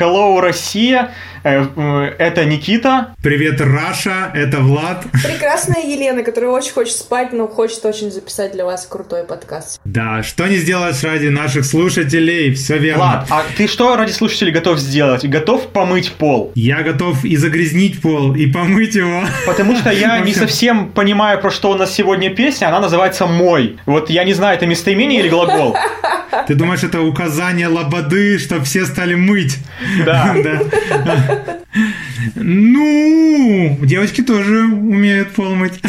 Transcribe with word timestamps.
hello, 0.00 0.40
Россия. 0.40 1.12
Э, 1.44 2.12
это 2.18 2.44
Никита. 2.44 3.14
Привет, 3.22 3.60
Раша. 3.60 4.30
Это 4.34 4.58
Влад. 4.58 5.04
Прекрасная 5.24 5.82
Елена, 5.82 6.22
которая 6.22 6.50
очень 6.50 6.72
хочет 6.72 6.96
спать, 6.96 7.32
но 7.32 7.46
хочет 7.48 7.84
очень 7.84 8.10
записать 8.10 8.52
для 8.52 8.64
вас 8.64 8.86
крутой 8.86 9.24
подкаст. 9.24 9.80
Да, 9.84 10.22
что 10.22 10.46
не 10.46 10.56
сделаешь 10.56 11.02
ради 11.02 11.28
наших 11.28 11.64
слушателей, 11.64 12.54
все 12.54 12.78
верно. 12.78 13.04
Влад, 13.04 13.26
а 13.30 13.44
ты 13.56 13.66
что 13.66 13.96
ради 13.96 14.12
слушателей 14.12 14.52
готов 14.52 14.78
сделать? 14.78 15.26
Готов 15.26 15.68
помыть 15.68 16.12
пол? 16.12 16.52
Я 16.54 16.82
готов 16.82 17.24
и 17.24 17.36
загрязнить 17.36 18.00
пол, 18.00 18.34
и 18.34 18.46
помыть 18.46 18.94
его. 18.94 19.22
Потому 19.46 19.76
что 19.76 19.90
я 19.90 20.18
не 20.18 20.34
совсем 20.34 20.90
понимаю, 20.90 21.40
про 21.40 21.50
что 21.50 21.70
у 21.70 21.74
нас 21.74 21.92
сегодня 21.94 22.34
песня. 22.34 22.68
Она 22.68 22.80
называется 22.80 23.26
«Мой». 23.26 23.78
Вот 23.86 24.10
я 24.10 24.24
не 24.24 24.32
знаю, 24.32 24.56
это 24.56 24.66
местоимение 24.66 25.20
или 25.20 25.28
глагол? 25.28 25.76
Ты 26.46 26.54
думаешь, 26.54 26.82
это 26.82 27.00
указание 27.00 27.68
лободы, 27.68 28.38
чтобы 28.38 28.64
все 28.64 28.84
стали 28.84 29.14
мыть? 29.14 29.58
Да. 30.04 30.36
Ну, 32.34 33.78
девочки 33.82 34.22
тоже 34.22 34.64
умеют 34.64 35.32
пол 35.32 35.54
мыть. 35.54 35.80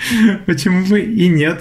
Почему 0.46 0.84
бы 0.86 1.00
и 1.00 1.28
нет? 1.28 1.60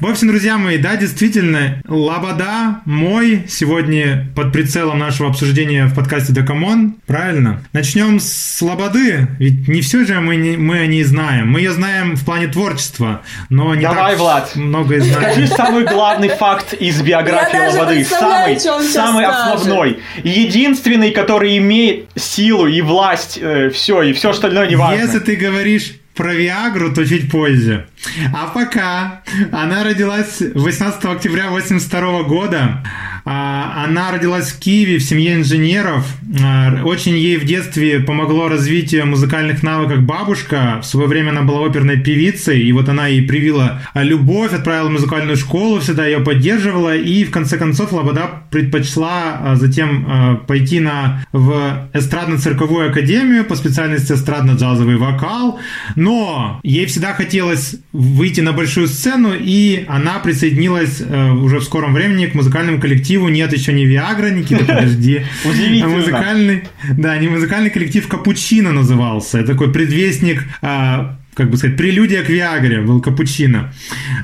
В 0.00 0.06
общем, 0.06 0.28
друзья 0.28 0.58
мои, 0.58 0.78
да, 0.78 0.96
действительно, 0.96 1.80
Лобода 1.86 2.80
мой 2.84 3.44
сегодня 3.48 4.28
под 4.34 4.52
прицелом 4.52 4.98
нашего 4.98 5.28
обсуждения 5.30 5.86
в 5.86 5.94
подкасте 5.94 6.32
Докамон. 6.32 6.96
Правильно? 7.06 7.62
Начнем 7.72 8.20
с 8.20 8.60
Лободы, 8.60 9.28
ведь 9.38 9.68
не 9.68 9.80
все 9.80 10.04
же 10.04 10.20
мы, 10.20 10.36
не, 10.36 10.56
мы 10.56 10.78
о 10.78 10.86
ней 10.86 11.04
знаем. 11.04 11.50
Мы 11.50 11.60
ее 11.60 11.72
знаем 11.72 12.16
в 12.16 12.24
плане 12.24 12.48
творчества, 12.48 13.22
но 13.48 13.74
не 13.74 13.82
Давай, 13.82 14.12
так 14.12 14.20
Влад. 14.20 14.56
много 14.56 14.96
и 14.96 15.00
знаем. 15.00 15.32
Скажи 15.32 15.46
самый 15.46 15.84
главный 15.84 16.28
факт 16.28 16.74
из 16.74 17.00
биографии 17.00 17.56
Я 17.56 17.70
Лободы. 17.70 18.04
Самый, 18.04 18.58
самый 18.58 19.24
скажет. 19.24 19.54
основной. 19.54 19.98
Единственный, 20.24 21.10
который 21.10 21.56
имеет 21.58 22.08
силу 22.16 22.66
и 22.66 22.80
власть, 22.80 23.40
все, 23.72 24.02
и 24.02 24.12
все 24.12 24.30
остальное 24.30 24.68
не 24.68 24.76
важно. 24.76 25.00
Если 25.00 25.18
ты 25.20 25.36
говоришь 25.36 25.99
про 26.14 26.34
Виагру, 26.34 26.92
то 26.92 27.06
чуть 27.06 27.30
позже. 27.30 27.86
А 28.34 28.46
пока 28.48 29.22
она 29.52 29.84
родилась 29.84 30.40
18 30.40 31.04
октября 31.04 31.48
1982 31.48 32.22
года. 32.24 32.84
А, 33.24 33.84
Она 33.84 34.10
родилась 34.10 34.50
в 34.50 34.58
Киеве 34.58 34.98
в 34.98 35.02
семье 35.02 35.34
инженеров. 35.34 36.06
А, 36.42 36.82
Очень 36.84 37.16
ей 37.16 37.36
в 37.36 37.44
детстве 37.44 38.00
помогло 38.00 38.48
развитие 38.48 39.04
музыкальных 39.04 39.62
навыков 39.62 40.00
бабушка. 40.00 40.80
В 40.82 40.86
свое 40.86 41.06
время 41.06 41.30
она 41.30 41.42
была 41.42 41.66
оперной 41.66 41.98
певицей, 41.98 42.62
и 42.62 42.72
вот 42.72 42.88
она 42.88 43.06
ей 43.06 43.22
привила 43.22 43.82
любовь, 43.94 44.52
отправила 44.52 44.88
в 44.88 44.92
музыкальную 44.92 45.36
школу, 45.36 45.80
всегда 45.80 46.06
ее 46.06 46.20
поддерживала, 46.20 46.96
и 46.96 47.24
в 47.24 47.30
конце 47.30 47.56
концов 47.58 47.92
Лобода 47.92 48.42
предпочла 48.50 49.38
а, 49.40 49.56
затем 49.56 50.40
пойти 50.46 50.80
на, 50.80 51.24
в 51.32 51.88
эстрадно-цирковую 51.92 52.90
академию 52.90 53.44
по 53.44 53.56
специальности 53.56 54.12
эстрадно-джазовый 54.12 54.96
вокал, 54.96 55.58
но 55.96 56.60
ей 56.62 56.86
всегда 56.86 57.14
хотелось 57.14 57.76
выйти 57.92 58.40
на 58.40 58.52
большую 58.52 58.88
сцену, 58.88 59.32
и 59.38 59.84
она 59.88 60.18
присоединилась 60.18 61.00
э, 61.00 61.30
уже 61.32 61.58
в 61.58 61.64
скором 61.64 61.94
времени 61.94 62.26
к 62.26 62.34
музыкальному 62.34 62.80
коллективу 62.80 63.19
«Нет 63.28 63.52
еще 63.52 63.72
не 63.72 63.86
Виагра», 63.86 64.30
Никита, 64.30 64.64
подожди. 64.66 65.22
Удивительно. 65.44 65.88
Музыкальный, 65.88 66.64
да, 66.96 67.16
не 67.18 67.28
музыкальный 67.28 67.70
коллектив 67.70 68.06
«Капучино» 68.08 68.72
назывался. 68.72 69.38
Это 69.38 69.52
такой 69.52 69.72
предвестник 69.72 70.44
а, 70.62 71.16
как 71.34 71.48
бы 71.48 71.56
сказать, 71.56 71.76
прелюдия 71.76 72.22
к 72.22 72.28
Виагре 72.28 72.80
был 72.80 73.00
капучино. 73.00 73.72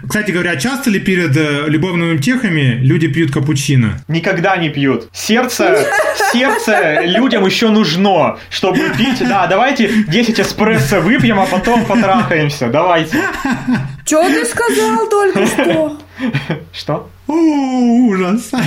Кстати 0.06 0.32
говоря, 0.32 0.56
часто 0.56 0.90
ли 0.90 0.98
перед 0.98 1.36
э, 1.36 1.64
любовными 1.68 2.16
утехами 2.16 2.78
люди 2.82 3.08
пьют 3.08 3.32
капучино? 3.32 4.02
Никогда 4.08 4.56
не 4.56 4.68
пьют. 4.68 5.08
Сердце, 5.12 5.86
сердце 6.32 7.02
людям 7.04 7.46
еще 7.46 7.70
нужно, 7.70 8.38
чтобы 8.50 8.90
пить. 8.98 9.20
Да, 9.20 9.46
давайте 9.46 9.88
10 9.88 10.40
эспрессо 10.40 11.00
выпьем, 11.00 11.38
а 11.38 11.46
потом 11.46 11.86
потрахаемся. 11.86 12.68
Давайте. 12.68 13.16
Что 14.04 14.28
ты 14.28 14.44
сказал 14.44 15.08
только 15.08 15.46
что? 15.46 15.98
Что? 16.72 17.10
О, 17.26 17.32
ужас. 17.32 18.50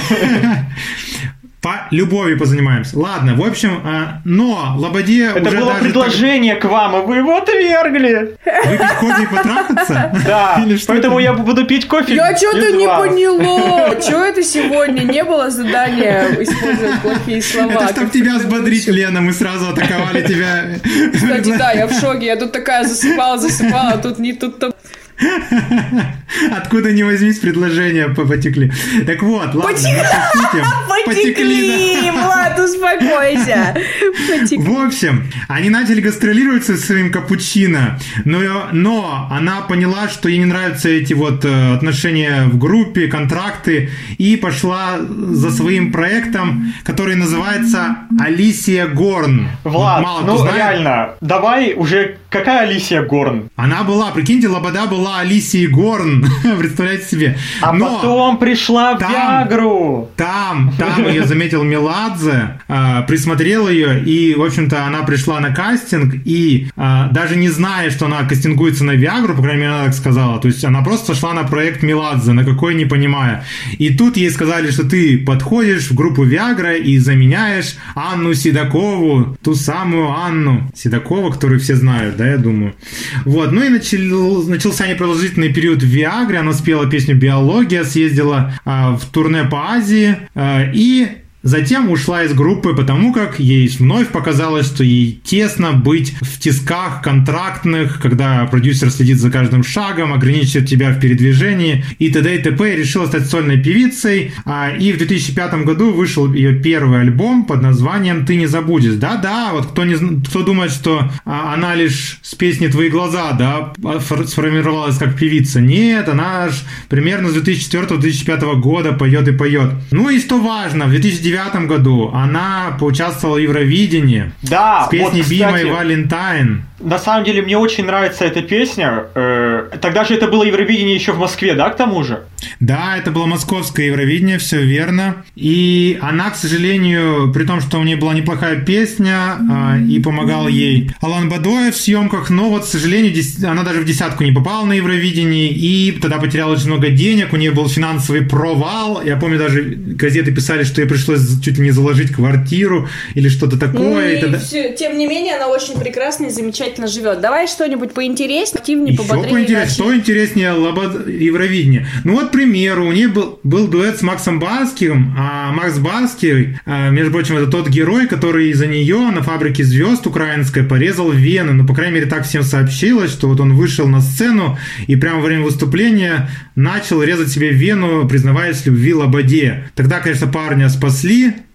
По 1.61 1.87
любови 1.91 2.35
позанимаемся. 2.35 2.97
Ладно, 2.97 3.35
в 3.35 3.43
общем, 3.45 3.81
а, 3.83 4.21
но 4.23 4.75
Лободе 4.77 5.25
Это 5.25 5.49
уже 5.49 5.57
было 5.57 5.73
даже 5.73 5.83
предложение 5.83 6.55
к 6.55 6.63
вам, 6.63 6.95
и 6.95 7.05
вы 7.05 7.17
его 7.17 7.35
отвергли. 7.35 8.37
так- 8.45 8.65
выпить 8.65 8.93
кофе 8.97 9.23
и 9.23 9.25
потрахаться? 9.25 10.11
Да, 10.25 10.63
Или 10.65 10.77
что 10.77 10.93
поэтому 10.93 11.19
это? 11.19 11.23
я 11.23 11.33
буду 11.33 11.65
пить 11.65 11.85
кофе 11.85 12.15
Я 12.15 12.33
что-то 12.37 12.71
не 12.71 12.87
поняла. 12.87 13.99
Что 13.99 14.23
это 14.23 14.41
сегодня? 14.41 15.01
Не 15.01 15.21
было 15.25 15.49
задания 15.49 16.27
использовать 16.41 17.01
плохие 17.01 17.41
слова. 17.41 17.73
Это 17.73 17.89
чтобы 17.89 18.09
тебя 18.11 18.37
взбодрить. 18.37 18.87
Лена, 18.87 19.19
мы 19.19 19.33
сразу 19.33 19.67
атаковали 19.67 20.25
тебя. 20.25 20.79
Кстати, 21.13 21.57
да, 21.57 21.73
я 21.73 21.87
в 21.87 21.91
шоке. 21.99 22.27
Я 22.27 22.37
тут 22.37 22.53
такая 22.53 22.85
засыпала, 22.85 23.37
засыпала, 23.37 23.89
а 23.95 23.97
тут 23.97 24.17
не 24.17 24.31
тут-то... 24.31 24.71
Откуда 26.51 26.91
не 26.91 27.03
возьмись, 27.03 27.39
предложения 27.39 28.07
по- 28.07 28.25
потекли. 28.25 28.71
Так 29.05 29.21
вот, 29.23 29.53
ладно, 29.55 29.71
Потек- 29.71 29.97
наши 29.97 30.37
сути. 30.37 30.63
Потекли! 31.05 32.11
Влад, 32.11 32.59
успокойся. 32.59 33.75
Потекли. 34.29 34.57
В 34.57 34.79
общем, 34.85 35.23
они 35.47 35.69
начали 35.69 36.01
гастролировать 36.01 36.65
со 36.65 36.77
своим 36.77 37.11
капучино, 37.11 37.99
но, 38.25 38.67
но 38.71 39.27
она 39.31 39.61
поняла, 39.61 40.07
что 40.07 40.29
ей 40.29 40.39
не 40.39 40.45
нравятся 40.45 40.89
эти 40.89 41.13
вот 41.13 41.45
э, 41.45 41.73
отношения 41.73 42.45
в 42.45 42.57
группе, 42.57 43.07
контракты, 43.07 43.89
и 44.17 44.35
пошла 44.35 44.97
за 44.99 45.51
своим 45.51 45.91
проектом, 45.91 46.73
который 46.83 47.15
называется 47.15 47.97
Алисия 48.19 48.87
Горн. 48.87 49.49
Влад, 49.63 50.01
Вот 50.01 50.03
мало 50.03 50.21
ну 50.21 50.55
реально, 50.55 51.09
давай 51.21 51.73
уже... 51.73 52.17
Какая 52.29 52.67
Алисия 52.67 53.01
Горн? 53.01 53.49
Она 53.55 53.83
была, 53.83 54.11
прикиньте, 54.11 54.47
Лобода 54.47 54.85
была 54.85 55.19
Алисией 55.19 55.65
Горн, 55.67 56.25
представляете 56.59 57.05
себе. 57.05 57.37
А 57.61 57.73
Но- 57.73 57.95
потом 57.95 58.37
пришла 58.37 58.95
в 58.95 58.99
там- 58.99 59.11
Виагру. 59.11 60.11
Там, 60.15 60.71
там 60.77 61.07
ее 61.07 61.25
заметил 61.25 61.63
Меладзе, 61.63 62.59
а, 62.67 63.01
присмотрел 63.01 63.67
ее, 63.67 64.03
и, 64.03 64.35
в 64.35 64.43
общем-то, 64.43 64.85
она 64.85 64.99
пришла 65.03 65.39
на 65.39 65.53
кастинг, 65.55 66.15
и 66.23 66.67
а, 66.77 67.09
даже 67.09 67.35
не 67.35 67.49
зная, 67.49 67.89
что 67.89 68.05
она 68.05 68.23
кастингуется 68.23 68.83
на 68.83 68.91
Виагру, 68.91 69.33
по 69.33 69.41
крайней 69.41 69.61
мере, 69.61 69.73
она 69.73 69.85
так 69.85 69.95
сказала, 69.95 70.39
то 70.39 70.47
есть 70.47 70.63
она 70.63 70.81
просто 70.83 71.15
шла 71.15 71.33
на 71.33 71.45
проект 71.45 71.81
Меладзе, 71.81 72.33
на 72.33 72.45
какой 72.45 72.75
не 72.75 72.85
понимая. 72.85 73.43
И 73.79 73.89
тут 73.95 74.17
ей 74.17 74.29
сказали, 74.29 74.69
что 74.69 74.87
ты 74.87 75.17
подходишь 75.17 75.89
в 75.89 75.95
группу 75.95 76.23
Виагра 76.23 76.75
и 76.75 76.99
заменяешь 76.99 77.75
Анну 77.95 78.35
Седокову, 78.35 79.35
ту 79.43 79.55
самую 79.55 80.11
Анну 80.11 80.69
Седокову, 80.75 81.31
которую 81.31 81.59
все 81.59 81.75
знают, 81.75 82.18
да, 82.19 82.27
я 82.27 82.37
думаю. 82.37 82.75
Вот, 83.23 83.53
ну 83.53 83.63
и 83.63 83.69
начал, 83.69 84.43
начался 84.43 84.87
непродолжительный 84.87 85.53
период 85.53 85.81
в 85.81 85.85
Виагре, 85.85 86.39
она 86.39 86.51
спела 86.51 86.89
песню 86.89 87.15
«Биология», 87.15 87.85
съездила 87.85 88.53
а, 88.65 88.97
в 88.97 89.05
турне 89.05 89.45
по 89.45 89.71
Азии, 89.71 90.17
а, 90.35 90.69
и 90.73 91.07
Затем 91.41 91.89
ушла 91.89 92.23
из 92.23 92.33
группы, 92.33 92.75
потому 92.75 93.13
как 93.13 93.39
ей 93.39 93.67
вновь 93.79 94.09
показалось, 94.09 94.65
что 94.67 94.83
ей 94.83 95.21
тесно 95.23 95.71
быть 95.71 96.13
в 96.21 96.39
тисках 96.39 97.01
контрактных, 97.01 98.01
когда 98.01 98.45
продюсер 98.45 98.89
следит 98.91 99.19
за 99.19 99.31
каждым 99.31 99.63
шагом, 99.63 100.13
ограничивает 100.13 100.67
тебя 100.67 100.91
в 100.91 100.99
передвижении 100.99 101.85
и 101.97 102.09
т.д. 102.11 102.35
и 102.35 102.39
т.п. 102.41 102.75
Решила 102.75 103.05
стать 103.07 103.27
сольной 103.27 103.57
певицей. 103.57 104.33
А, 104.45 104.71
И 104.77 104.91
в 104.91 104.97
2005 104.97 105.63
году 105.65 105.91
вышел 105.93 106.31
ее 106.33 106.53
первый 106.53 106.99
альбом 107.01 107.45
под 107.45 107.61
названием 107.61 108.25
«Ты 108.25 108.35
не 108.35 108.45
забудешь». 108.47 108.95
Да-да, 108.95 109.51
вот 109.53 109.67
кто, 109.67 109.85
не, 109.85 109.95
кто 110.25 110.43
думает, 110.43 110.71
что 110.71 111.09
а, 111.25 111.53
она 111.53 111.73
лишь 111.75 112.19
с 112.21 112.35
песни 112.35 112.67
«Твои 112.67 112.89
глаза» 112.89 113.31
да, 113.31 113.73
фор- 113.99 114.27
сформировалась 114.27 114.97
как 114.97 115.15
певица. 115.15 115.61
Нет, 115.61 116.09
она 116.09 116.45
аж 116.45 116.63
примерно 116.89 117.29
с 117.29 117.35
2004-2005 117.37 118.55
года 118.59 118.91
поет 118.93 119.27
и 119.27 119.31
поет. 119.31 119.71
Ну 119.91 120.09
и 120.09 120.19
что 120.19 120.39
важно, 120.39 120.85
в 120.85 120.89
2009 120.89 121.28
году 121.67 122.11
она 122.13 122.75
поучаствовала 122.79 123.37
в 123.37 123.39
Евровидении 123.39 124.31
Да, 124.41 124.85
с 124.85 124.89
песней 124.89 125.21
вот, 125.21 125.31
«Be 125.31 125.45
кстати, 125.45 125.65
My 125.65 126.07
Valentine». 126.09 126.61
На 126.79 126.97
самом 126.97 127.25
деле, 127.25 127.41
мне 127.41 127.57
очень 127.57 127.85
нравится 127.85 128.23
эта 128.23 128.41
песня. 128.41 129.03
Э, 129.13 129.69
Тогда 129.81 130.05
же 130.05 130.15
это 130.15 130.27
было 130.27 130.43
Евровидение 130.43 130.95
еще 130.95 131.11
в 131.11 131.19
Москве, 131.19 131.53
да, 131.53 131.69
к 131.69 131.75
тому 131.75 132.03
же? 132.03 132.23
Да, 132.59 132.97
это 132.97 133.11
было 133.11 133.25
московское 133.25 133.87
Евровидение, 133.87 134.37
все 134.37 134.61
верно. 134.61 135.17
И 135.35 135.99
она, 136.01 136.29
к 136.29 136.35
сожалению, 136.35 137.33
при 137.33 137.43
том, 137.43 137.59
что 137.59 137.79
у 137.79 137.83
нее 137.83 137.97
была 137.97 138.13
неплохая 138.13 138.61
песня, 138.61 139.37
а, 139.51 139.77
и 139.77 139.99
помогал 139.99 140.47
ей 140.47 140.91
Алан 141.01 141.29
Бадоев 141.29 141.75
в 141.75 141.77
съемках, 141.77 142.29
но 142.29 142.49
вот, 142.49 142.63
к 142.63 142.67
сожалению, 142.67 143.13
она 143.45 143.63
даже 143.63 143.81
в 143.81 143.85
десятку 143.85 144.23
не 144.23 144.31
попала 144.31 144.65
на 144.65 144.73
Евровидении, 144.73 145.49
и 145.49 145.91
тогда 146.01 146.17
потеряла 146.17 146.53
очень 146.53 146.67
много 146.67 146.89
денег, 146.89 147.33
у 147.33 147.35
нее 147.35 147.51
был 147.51 147.67
финансовый 147.67 148.21
провал. 148.21 149.01
Я 149.03 149.17
помню, 149.17 149.37
даже 149.37 149.61
газеты 149.61 150.31
писали, 150.31 150.63
что 150.63 150.81
ей 150.81 150.87
пришлось 150.87 151.18
чуть 151.43 151.57
ли 151.57 151.63
не 151.65 151.71
заложить 151.71 152.11
квартиру 152.11 152.87
или 153.15 153.29
что-то 153.29 153.55
Ну 153.55 153.59
такое. 153.61 154.13
и 154.13 154.17
и 154.17 154.21
тогда- 154.21 154.39
всё- 154.39 154.73
тем 154.75 154.97
не 154.97 155.07
менее, 155.07 155.35
она 155.35 155.47
очень 155.47 155.79
прекрасно 155.79 156.25
и 156.25 156.29
замечательно 156.29 156.87
живет. 156.87 157.21
Давай 157.21 157.47
что-нибудь 157.47 157.93
поинтереснее, 157.93 158.59
активнее, 158.59 158.93
Еще 158.93 159.03
поинтереснее 159.03 159.41
интерес- 159.43 159.73
что 159.73 159.95
интереснее 159.95 160.51
Лобод... 160.51 161.07
Евровидение? 161.07 161.87
Ну 162.03 162.13
вот, 162.15 162.29
к 162.29 162.31
примеру, 162.31 162.87
у 162.87 162.91
нее 162.91 163.07
был, 163.07 163.39
был 163.43 163.67
дуэт 163.67 163.97
с 163.99 164.01
Максом 164.01 164.39
Барским, 164.39 165.13
а 165.17 165.51
Макс 165.51 165.77
Барский, 165.79 166.57
а, 166.65 166.89
между 166.89 167.11
прочим, 167.11 167.37
это 167.37 167.47
тот 167.47 167.69
герой, 167.69 168.07
который 168.07 168.49
из-за 168.51 168.67
нее 168.67 168.97
на 169.11 169.21
фабрике 169.23 169.63
звезд 169.63 170.05
украинской 170.07 170.63
порезал 170.63 171.11
вены. 171.11 171.53
Ну, 171.53 171.65
по 171.67 171.73
крайней 171.73 171.95
мере, 171.95 172.05
так 172.05 172.25
всем 172.25 172.43
сообщилось, 172.43 173.11
что 173.11 173.27
вот 173.27 173.39
он 173.39 173.53
вышел 173.55 173.87
на 173.87 174.01
сцену 174.01 174.57
и 174.87 174.95
прямо 174.95 175.19
во 175.19 175.25
время 175.25 175.43
выступления 175.43 176.29
начал 176.55 177.01
резать 177.03 177.29
себе 177.29 177.49
вену, 177.51 178.07
признаваясь 178.07 178.57
в 178.57 178.65
любви 178.67 178.93
Лободе. 178.93 179.65
Тогда, 179.75 179.99
конечно, 179.99 180.27
парня 180.27 180.69
спасли, 180.69 181.08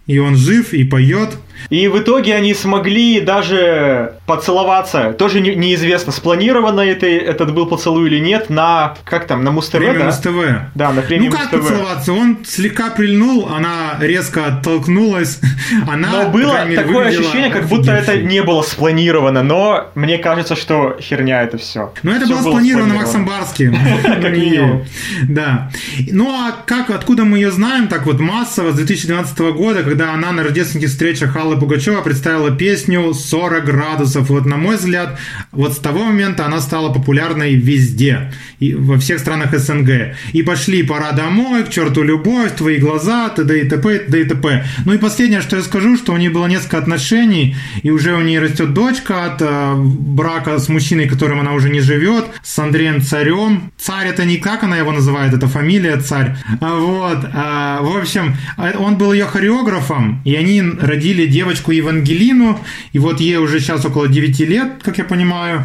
и 0.07 0.19
он 0.19 0.35
жив, 0.35 0.73
и 0.73 0.83
поет. 0.83 1.37
И 1.69 1.87
в 1.87 1.99
итоге 1.99 2.35
они 2.35 2.53
смогли 2.53 3.19
даже 3.21 4.15
поцеловаться. 4.25 5.13
Тоже 5.13 5.39
не, 5.41 5.55
неизвестно, 5.55 6.11
спланировано 6.11 6.81
это, 6.81 7.05
этот 7.05 7.53
был 7.53 7.65
поцелуй 7.65 8.07
или 8.07 8.19
нет, 8.19 8.49
на, 8.49 8.95
как 9.03 9.27
там, 9.27 9.43
на 9.43 9.51
Муз-ТВ, 9.51 9.79
да? 9.79 10.05
Муз-ТВ. 10.05 10.71
Да, 10.75 10.91
на 10.91 11.01
премии 11.01 11.27
Ну 11.27 11.31
как 11.35 11.51
Муз-ТВ. 11.51 11.69
поцеловаться? 11.69 12.13
Он 12.13 12.37
слегка 12.45 12.89
прильнул, 12.89 13.49
она 13.49 13.97
резко 13.99 14.47
оттолкнулась. 14.47 15.39
Она, 15.87 16.23
Но 16.23 16.29
было 16.29 16.65
мере, 16.65 16.81
такое 16.81 17.07
ощущение, 17.07 17.49
как 17.49 17.65
будто 17.67 17.91
это 17.91 18.17
не 18.17 18.43
было 18.43 18.61
спланировано, 18.61 19.43
но 19.43 19.91
мне 19.95 20.17
кажется, 20.17 20.55
что 20.55 20.97
херня 21.01 21.43
это 21.43 21.57
все. 21.57 21.93
Ну, 22.03 22.11
это 22.11 22.27
было 22.27 22.41
спланировано 22.41 22.93
Максом 22.93 23.25
Барским. 23.25 23.75
Как 24.03 24.31
минимум. 24.31 24.85
Да. 25.27 25.71
Ну, 26.11 26.29
а 26.29 26.53
как, 26.65 26.89
откуда 26.89 27.25
мы 27.25 27.37
ее 27.37 27.51
знаем, 27.51 27.87
так 27.87 28.05
вот 28.05 28.19
массово 28.19 28.71
с 28.71 28.75
2012 28.75 29.37
года, 29.39 29.83
когда 29.83 30.13
она 30.13 30.31
на 30.31 30.43
рождественских 30.43 30.89
встречах 30.89 31.35
Аллы 31.45 31.57
Пугачева 31.57 32.01
представила 32.01 32.49
песню 32.51 33.11
«40 33.11 33.61
градусов». 33.61 34.29
Вот, 34.29 34.45
на 34.45 34.57
мой 34.57 34.77
взгляд, 34.77 35.19
вот 35.51 35.73
с 35.73 35.77
того 35.77 36.03
момента 36.05 36.45
она 36.45 36.59
стала 36.59 36.91
популярной 36.91 37.53
везде, 37.55 38.31
и 38.59 38.73
во 38.73 38.97
всех 38.97 39.19
странах 39.19 39.57
СНГ. 39.57 40.15
И 40.33 40.41
пошли 40.41 40.81
«Пора 40.83 41.11
домой», 41.11 41.63
«К 41.63 41.69
черту 41.69 42.01
любовь», 42.01 42.55
«Твои 42.55 42.77
глаза», 42.77 43.29
т.д. 43.29 43.61
и 43.61 43.69
т.п., 43.69 43.99
т.д. 43.99 44.21
и 44.21 44.23
т.п. 44.23 44.65
Ну 44.85 44.93
и 44.93 44.97
последнее, 44.97 45.41
что 45.41 45.57
я 45.57 45.61
скажу, 45.61 45.97
что 45.97 46.13
у 46.13 46.17
нее 46.17 46.31
было 46.31 46.47
несколько 46.47 46.77
отношений, 46.79 47.55
и 47.83 47.91
уже 47.91 48.15
у 48.15 48.21
нее 48.21 48.39
растет 48.39 48.73
дочка 48.73 49.25
от 49.25 49.41
э, 49.41 49.73
брака 49.75 50.57
с 50.57 50.67
мужчиной, 50.67 51.07
которым 51.07 51.39
она 51.39 51.53
уже 51.53 51.69
не 51.69 51.79
живет, 51.81 52.25
с 52.43 52.57
Андреем 52.57 53.01
Царем. 53.01 53.71
Царь 53.77 54.07
это 54.07 54.25
не 54.25 54.37
как 54.37 54.63
она 54.63 54.77
его 54.77 54.91
называет, 54.91 55.33
это 55.33 55.47
фамилия 55.47 55.97
Царь. 55.97 56.35
А, 56.59 56.75
Вот. 56.79 57.19
а, 57.33 57.81
В 57.81 57.97
общем, 57.97 58.35
а, 58.57 58.73
он 58.77 58.97
был 58.97 59.13
ее 59.13 59.25
хореографом, 59.25 60.21
и 60.25 60.33
они 60.35 60.61
родили 60.61 61.27
девочку 61.35 61.71
Евангелину, 61.71 62.59
и 62.93 62.99
вот 62.99 63.19
ей 63.19 63.35
уже 63.35 63.59
сейчас 63.59 63.83
около 63.83 64.07
9 64.07 64.39
лет, 64.39 64.67
как 64.81 64.97
я 64.97 65.03
понимаю. 65.03 65.63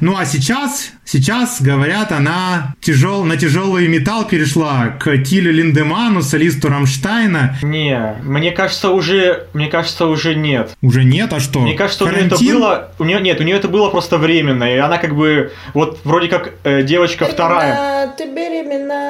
Ну 0.00 0.16
а 0.16 0.24
сейчас, 0.24 0.92
сейчас, 1.04 1.60
говорят, 1.60 2.12
она 2.12 2.76
тяжел, 2.80 3.24
на 3.24 3.36
тяжелый 3.36 3.88
металл 3.88 4.28
перешла 4.28 4.96
к 5.00 5.18
Тилю 5.24 5.52
Линдеману, 5.52 6.22
солисту 6.22 6.68
Рамштайна. 6.68 7.58
Не, 7.62 8.14
мне 8.22 8.52
кажется, 8.52 8.90
уже, 8.90 9.48
мне 9.54 9.66
кажется, 9.66 10.06
уже 10.06 10.36
нет. 10.36 10.76
Уже 10.82 11.02
нет, 11.02 11.32
а 11.32 11.40
что? 11.40 11.60
Мне 11.60 11.74
кажется, 11.74 12.04
у 12.04 12.06
нее 12.06 12.20
это 12.20 12.36
Карантин? 12.36 12.54
было, 12.54 12.92
у 13.00 13.04
нее 13.04 13.20
нет, 13.20 13.40
у 13.40 13.42
нее 13.42 13.56
это 13.56 13.68
было 13.68 13.90
просто 13.90 14.18
временно, 14.18 14.72
и 14.72 14.76
она 14.76 14.98
как 14.98 15.16
бы 15.16 15.50
вот 15.74 15.98
вроде 16.04 16.28
как 16.28 16.52
э, 16.62 16.84
девочка 16.84 17.24
вторая. 17.24 18.14
Ты 18.16 18.26
беременна, 18.26 18.68
на 18.68 18.84
на 18.86 18.88
на 18.88 19.07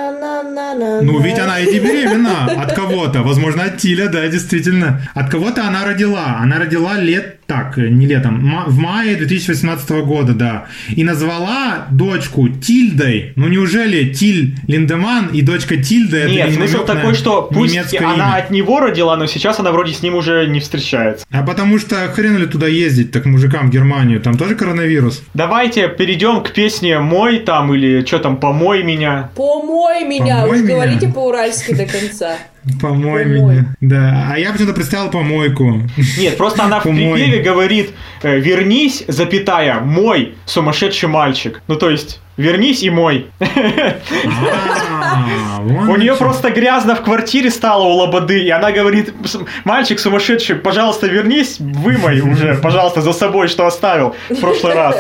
Ну, 0.74 1.20
ведь 1.20 1.38
она 1.38 1.60
не 1.60 1.78
беременна 1.78 2.46
от 2.46 2.72
кого-то. 2.74 3.22
Возможно, 3.22 3.64
от 3.64 3.78
Тиля, 3.78 4.08
да, 4.08 4.26
действительно. 4.28 5.00
От 5.14 5.30
кого-то 5.30 5.66
она 5.66 5.84
родила. 5.84 6.38
Она 6.40 6.58
родила 6.58 6.98
лет 6.98 7.37
так, 7.48 7.78
не 7.78 8.04
летом, 8.04 8.40
в 8.66 8.78
мае 8.78 9.16
2018 9.16 9.90
года, 10.04 10.34
да. 10.34 10.66
И 10.94 11.02
назвала 11.02 11.86
дочку 11.90 12.50
Тильдой. 12.50 13.32
Ну, 13.36 13.48
неужели 13.48 14.12
Тиль 14.12 14.54
Линдеман 14.66 15.28
и 15.28 15.40
дочка 15.40 15.78
Тильда 15.78 16.18
это 16.18 16.30
Нет, 16.30 16.48
не 16.50 16.54
смысл 16.56 16.84
такой, 16.84 17.14
что 17.14 17.48
пусть 17.50 17.74
она 17.94 18.14
имя? 18.14 18.34
от 18.34 18.50
него 18.50 18.80
родила, 18.80 19.16
но 19.16 19.24
сейчас 19.24 19.58
она 19.58 19.72
вроде 19.72 19.94
с 19.94 20.02
ним 20.02 20.14
уже 20.16 20.46
не 20.46 20.60
встречается. 20.60 21.24
А 21.30 21.42
потому 21.42 21.78
что 21.78 21.96
хрен 22.08 22.36
ли 22.36 22.44
туда 22.44 22.66
ездить, 22.66 23.12
так 23.12 23.24
мужикам 23.24 23.70
в 23.70 23.72
Германию, 23.72 24.20
там 24.20 24.36
тоже 24.36 24.54
коронавирус. 24.54 25.22
Давайте 25.32 25.88
перейдем 25.88 26.42
к 26.42 26.52
песне 26.52 26.98
«Мой» 26.98 27.38
там 27.38 27.72
или 27.72 28.04
что 28.04 28.18
там 28.18 28.36
«Помой 28.36 28.82
меня». 28.82 29.30
Помой 29.34 30.04
меня, 30.04 30.42
Помой 30.42 30.58
вы 30.58 30.64
меня. 30.64 30.74
говорите 30.74 31.08
по-уральски 31.08 31.72
до 31.72 31.86
конца. 31.86 32.36
Помой 32.80 33.24
Помой. 33.24 33.54
меня. 33.54 33.74
Да, 33.80 34.28
а 34.32 34.38
я 34.38 34.52
почему-то 34.52 34.74
представил 34.74 35.10
помойку. 35.10 35.82
Нет, 36.18 36.36
просто 36.36 36.64
она 36.64 36.80
в 36.80 36.82
припеве 36.82 37.42
говорит 37.42 37.90
э, 38.22 38.38
«Вернись, 38.38 39.04
запятая, 39.08 39.80
мой 39.80 40.34
сумасшедший 40.44 41.08
мальчик». 41.08 41.62
Ну, 41.68 41.76
то 41.76 41.90
есть, 41.90 42.20
вернись 42.38 42.82
и 42.82 42.88
мой. 42.90 43.26
А, 44.60 45.60
У 45.90 45.96
нее 45.96 46.14
просто 46.16 46.50
грязно 46.50 46.94
в 46.94 47.02
квартире 47.02 47.50
стало 47.50 47.84
у 47.84 47.92
Лободы, 47.96 48.38
и 48.40 48.48
она 48.50 48.72
говорит, 48.72 49.12
«С- 49.24 49.38
мальчик 49.64 49.98
сумасшедший, 49.98 50.56
пожалуйста, 50.56 51.06
вернись, 51.06 51.56
вымой 51.60 52.20
уже, 52.20 52.54
пожалуйста, 52.62 53.02
за 53.02 53.12
собой, 53.12 53.48
что 53.48 53.66
оставил 53.66 54.14
в 54.30 54.40
прошлый 54.40 54.74
раз. 54.74 54.96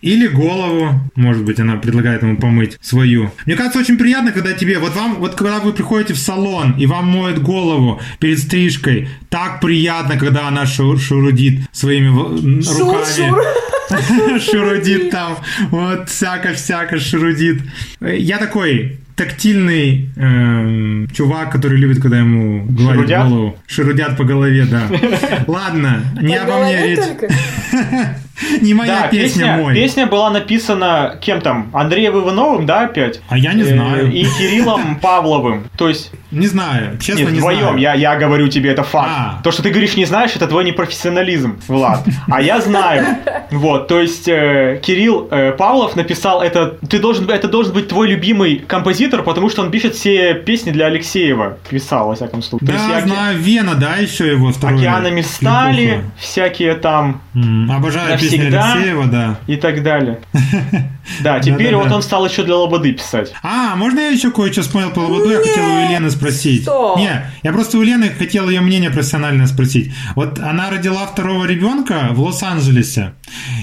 Или 0.00 0.28
голову, 0.28 0.90
может 1.16 1.44
быть, 1.44 1.58
она 1.58 1.74
предлагает 1.76 2.22
ему 2.22 2.36
помыть 2.36 2.78
свою. 2.80 3.32
Мне 3.46 3.56
кажется, 3.56 3.80
очень 3.80 3.98
приятно, 3.98 4.30
когда 4.30 4.52
тебе, 4.52 4.78
вот 4.78 4.94
вам, 4.94 5.16
вот 5.16 5.34
когда 5.34 5.58
вы 5.58 5.72
приходите 5.72 6.14
в 6.14 6.18
салон, 6.18 6.72
и 6.78 6.86
вам 6.86 7.06
моют 7.06 7.40
голову 7.40 8.00
перед 8.20 8.38
стрижкой, 8.38 9.08
так 9.28 9.60
приятно, 9.60 10.16
когда 10.16 10.46
она 10.46 10.66
шу- 10.66 10.96
шурудит 10.98 11.62
своими 11.72 12.08
в- 12.10 12.18
руками. 12.20 12.62
Шур-шур. 12.62 13.42
Шурудит 14.40 15.10
там, 15.10 15.38
вот 15.70 16.08
всяко-всяко 16.08 16.98
шурудит. 16.98 17.62
Я 18.00 18.38
такой 18.38 18.98
тактильный 19.16 20.10
эм, 20.16 21.08
чувак, 21.12 21.50
который 21.50 21.76
любит, 21.78 22.00
когда 22.00 22.18
ему 22.18 22.64
гладят 22.66 22.94
Шурудят? 22.94 23.28
голову. 23.28 23.58
Шурудят 23.66 24.16
по 24.16 24.24
голове, 24.24 24.64
да. 24.64 24.88
Ладно, 25.46 26.04
не 26.20 26.36
По 26.36 26.44
обо 26.44 26.64
мне 26.64 26.86
речь. 26.86 27.00
Не 28.60 28.74
моя 28.74 29.02
Да, 29.02 29.08
песня, 29.08 29.22
песня, 29.44 29.56
мой. 29.56 29.74
песня 29.74 30.06
была 30.06 30.30
написана 30.30 31.16
кем 31.20 31.40
там? 31.40 31.70
Андреем 31.72 32.18
Ивановым, 32.18 32.66
да, 32.66 32.82
опять? 32.82 33.20
А 33.28 33.36
я 33.38 33.52
не 33.52 33.62
Э, 33.62 33.66
знаю. 33.66 34.12
И 34.12 34.24
Кириллом 34.24 34.96
Павловым. 35.02 35.68
То 35.76 35.88
есть, 35.88 36.10
Не 36.30 36.46
знаю, 36.46 36.98
честно 37.00 37.22
нет, 37.22 37.32
не 37.32 37.38
вдвоем, 37.38 37.58
знаю. 37.60 37.78
я, 37.78 37.94
я 37.94 38.16
говорю 38.16 38.48
тебе, 38.48 38.70
это 38.70 38.82
факт. 38.82 39.10
А. 39.10 39.40
То, 39.42 39.50
что 39.50 39.62
ты 39.62 39.70
говоришь, 39.70 39.96
не 39.96 40.04
знаешь, 40.04 40.32
это 40.36 40.46
твой 40.46 40.64
непрофессионализм, 40.64 41.58
Влад. 41.68 42.04
А 42.30 42.40
я 42.42 42.60
знаю. 42.60 43.04
Вот, 43.50 43.88
то 43.88 43.98
есть, 43.98 44.28
э, 44.28 44.78
Кирилл 44.84 45.26
э, 45.30 45.52
Павлов 45.52 45.96
написал 45.96 46.42
это, 46.42 46.76
ты 46.86 46.98
должен, 46.98 47.30
это 47.30 47.48
должен 47.48 47.72
быть 47.72 47.88
твой 47.88 48.06
любимый 48.08 48.56
композитор, 48.58 49.22
потому 49.22 49.48
что 49.48 49.62
он 49.62 49.70
пишет 49.70 49.94
все 49.94 50.34
песни 50.34 50.70
для 50.70 50.84
Алексеева. 50.84 51.56
Писал, 51.70 52.08
во 52.08 52.14
всяком 52.14 52.42
случае. 52.42 52.66
То 52.66 52.72
есть, 52.74 52.86
Да, 52.86 52.92
я 52.92 52.98
оке- 52.98 53.08
знаю, 53.08 53.38
Вена, 53.38 53.74
да, 53.74 53.96
еще 53.96 54.30
его 54.30 54.52
второй. 54.52 54.80
океанами 54.80 55.22
стали, 55.22 56.04
всякие 56.18 56.74
там 56.74 57.22
М, 57.34 57.70
Обожаю 57.70 58.18
Навсегда. 58.36 58.72
Алексеева, 58.72 59.06
да. 59.06 59.38
и 59.46 59.56
так 59.56 59.82
далее. 59.82 60.18
Да, 61.20 61.40
теперь 61.40 61.74
вот 61.74 61.90
он 61.90 62.02
стал 62.02 62.26
еще 62.26 62.44
для 62.44 62.54
Лободы 62.54 62.92
писать. 62.92 63.32
А, 63.42 63.76
можно 63.76 63.98
я 63.98 64.08
еще 64.08 64.30
кое-что 64.30 64.60
вспомнил 64.60 64.90
по 64.90 65.00
поводу? 65.00 65.30
Я 65.30 65.38
хотел 65.38 65.64
у 65.64 65.78
Елены 65.88 66.10
спросить. 66.10 66.62
что? 66.62 66.96
Не, 66.98 67.24
я 67.42 67.52
просто 67.52 67.78
у 67.78 67.82
Елены 67.82 68.10
хотел 68.10 68.48
ее 68.50 68.60
мнение 68.60 68.90
профессиональное 68.90 69.46
спросить. 69.46 69.92
Вот 70.14 70.38
она 70.38 70.70
родила 70.70 71.06
второго 71.06 71.46
ребенка 71.46 72.08
в 72.10 72.20
Лос-Анджелесе. 72.20 73.14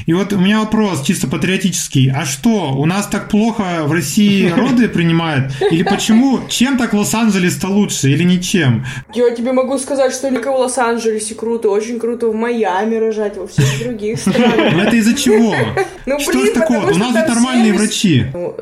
И 0.06 0.14
вот 0.14 0.34
у 0.34 0.38
меня 0.38 0.60
вопрос 0.60 1.02
чисто 1.04 1.28
патриотический. 1.28 2.12
А 2.12 2.26
что, 2.26 2.74
у 2.74 2.86
нас 2.86 3.08
так 3.08 3.30
плохо 3.30 3.84
в 3.86 3.92
России 3.92 4.50
роды 4.56 4.88
принимают? 4.88 5.52
Или 5.72 5.84
почему? 5.84 6.40
Чем 6.50 6.78
так 6.78 6.94
Лос-Анджелес-то 6.94 7.68
лучше 7.68 8.10
или 8.12 8.24
ничем? 8.24 8.86
Я 9.14 9.30
тебе 9.32 9.52
могу 9.54 9.78
сказать, 9.78 10.14
что 10.14 10.30
только 10.30 10.52
в 10.52 10.56
Лос-Анджелесе 10.60 11.36
круто, 11.36 11.70
очень 11.70 12.00
круто 12.00 12.28
в 12.28 12.36
Майами 12.36 12.96
рожать, 12.96 13.38
во 13.38 13.48
всех 13.48 13.66
других 13.84 14.20
странах. 14.20 14.88
Это 14.88 14.96
из-за 14.96 15.14
чего? 15.16 15.56
Ну, 16.08 16.20
Что 16.20 16.34
блин, 16.34 16.46
ж 16.46 16.54
потому 16.54 16.80
У 16.82 16.98
нас 16.98 17.14
там 17.14 17.28
нормальные 17.28 17.74
сервис- 17.74 17.80
врачи. 17.80 18.26
Ну, 18.32 18.56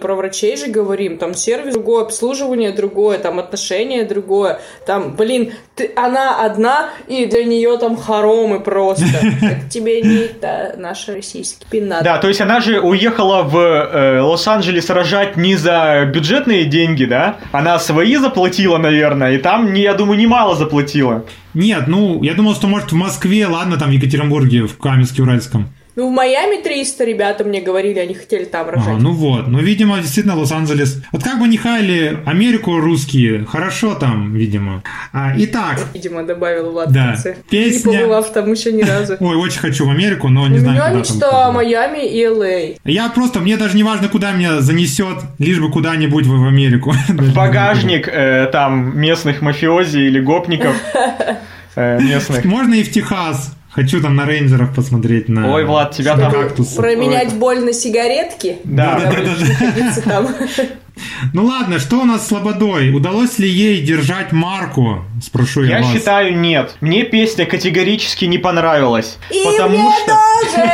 про 0.00 0.14
врачей 0.14 0.56
же 0.56 0.68
говорим, 0.68 1.18
там 1.18 1.34
сервис 1.34 1.74
другой, 1.74 2.02
обслуживание 2.04 2.70
другое, 2.70 3.18
там 3.18 3.40
отношение 3.40 4.04
другое, 4.04 4.60
там, 4.86 5.16
блин, 5.16 5.52
ты, 5.74 5.90
она 5.96 6.44
одна, 6.44 6.90
и 7.08 7.26
для 7.26 7.42
нее 7.44 7.76
там 7.78 7.96
хоромы 7.96 8.60
просто. 8.60 9.04
Это 9.42 9.68
тебе 9.68 10.02
не 10.02 10.28
та- 10.44 10.76
наш 10.76 11.08
российский 11.08 11.64
пинат. 11.70 12.04
Да, 12.04 12.18
то 12.18 12.28
есть 12.28 12.40
она 12.40 12.60
же 12.60 12.80
уехала 12.80 13.42
в 13.42 13.56
э, 13.56 14.20
Лос-Анджелес 14.20 14.90
рожать 14.90 15.36
не 15.36 15.56
за 15.56 16.04
бюджетные 16.12 16.66
деньги, 16.66 17.04
да? 17.06 17.36
Она 17.52 17.78
свои 17.78 18.16
заплатила, 18.16 18.76
наверное, 18.78 19.32
и 19.32 19.38
там, 19.38 19.72
не, 19.72 19.82
я 19.82 19.94
думаю, 19.94 20.18
немало 20.18 20.54
заплатила. 20.54 21.24
Нет, 21.54 21.84
ну, 21.86 22.22
я 22.22 22.34
думал, 22.34 22.54
что 22.54 22.66
может 22.66 22.92
в 22.92 22.94
Москве, 22.94 23.46
ладно, 23.46 23.78
там 23.78 23.88
в 23.88 23.92
Екатеринбурге, 23.92 24.66
в 24.66 24.78
Каменске-Уральском. 24.78 25.64
Ну, 25.96 26.08
в 26.10 26.12
Майами 26.12 26.60
300 26.60 27.04
ребята 27.04 27.44
мне 27.44 27.60
говорили, 27.60 28.00
они 28.00 28.14
хотели 28.14 28.44
там 28.44 28.68
рожать. 28.68 28.88
А, 28.88 28.98
ну 28.98 29.12
вот, 29.12 29.46
ну, 29.46 29.60
видимо, 29.60 29.98
действительно 30.00 30.34
Лос-Анджелес. 30.36 31.02
Вот 31.12 31.22
как 31.22 31.38
бы 31.38 31.46
не 31.46 31.56
хаяли 31.56 32.18
Америку 32.26 32.78
русские, 32.80 33.44
хорошо 33.44 33.94
там, 33.94 34.34
видимо. 34.34 34.82
А, 35.12 35.32
итак, 35.36 35.78
Видимо, 35.94 36.24
добавил 36.24 36.72
Влад 36.72 36.90
Да. 36.90 37.02
в 37.02 37.06
конце. 37.22 37.36
Песня. 37.48 37.90
Не 37.92 37.98
побывав 37.98 38.32
там 38.32 38.50
еще 38.52 38.72
ни 38.72 38.82
разу. 38.82 39.16
ой, 39.20 39.36
очень 39.36 39.60
хочу 39.60 39.86
в 39.86 39.90
Америку, 39.90 40.28
но 40.28 40.48
не 40.48 40.56
У 40.56 40.60
знаю, 40.60 40.74
меня 40.76 40.88
куда 40.88 40.98
мечта 40.98 41.30
там. 41.30 41.54
Майами 41.54 42.04
и 42.08 42.22
Л.А. 42.24 42.74
Я 42.84 43.08
просто, 43.10 43.38
мне 43.38 43.56
даже 43.56 43.76
не 43.76 43.84
важно, 43.84 44.08
куда 44.08 44.32
меня 44.32 44.60
занесет, 44.60 45.18
лишь 45.38 45.60
бы 45.60 45.70
куда-нибудь 45.70 46.26
в, 46.26 46.30
в 46.40 46.46
Америку. 46.48 46.92
В 47.08 47.34
багажник 47.34 48.08
э, 48.08 48.48
там 48.50 48.98
местных 48.98 49.42
мафиози 49.42 49.98
или 49.98 50.18
гопников 50.18 50.74
э, 51.76 52.00
местных. 52.00 52.44
Можно 52.44 52.74
и 52.74 52.82
в 52.82 52.90
Техас. 52.90 53.54
Хочу 53.74 54.00
там 54.00 54.14
на 54.14 54.24
рейнджеров 54.24 54.72
посмотреть 54.72 55.28
на... 55.28 55.52
Ой, 55.52 55.64
Влад, 55.64 55.96
тебя 55.96 56.16
там... 56.16 56.30
кактусы. 56.30 56.76
Променять 56.76 57.34
боль 57.34 57.58
на 57.58 57.72
сигаретки? 57.72 58.58
Да. 58.62 59.00
Будешь 59.04 59.48
находиться 59.48 60.02
там. 60.02 60.28
Ну 61.32 61.44
ладно, 61.46 61.80
что 61.80 61.98
у 62.00 62.04
нас 62.04 62.28
с 62.28 62.30
Лободой? 62.30 62.92
Удалось 62.92 63.40
ли 63.40 63.48
ей 63.48 63.82
держать 63.82 64.30
марку? 64.30 65.04
Спрошу 65.20 65.64
я, 65.64 65.78
Я 65.78 65.82
вас. 65.84 65.92
считаю, 65.92 66.38
нет. 66.38 66.76
Мне 66.80 67.02
песня 67.02 67.46
категорически 67.46 68.26
не 68.26 68.38
понравилась. 68.38 69.18
И 69.30 69.42
потому 69.44 69.76
мне 69.76 69.90
что 70.04 70.16
тоже! 70.54 70.70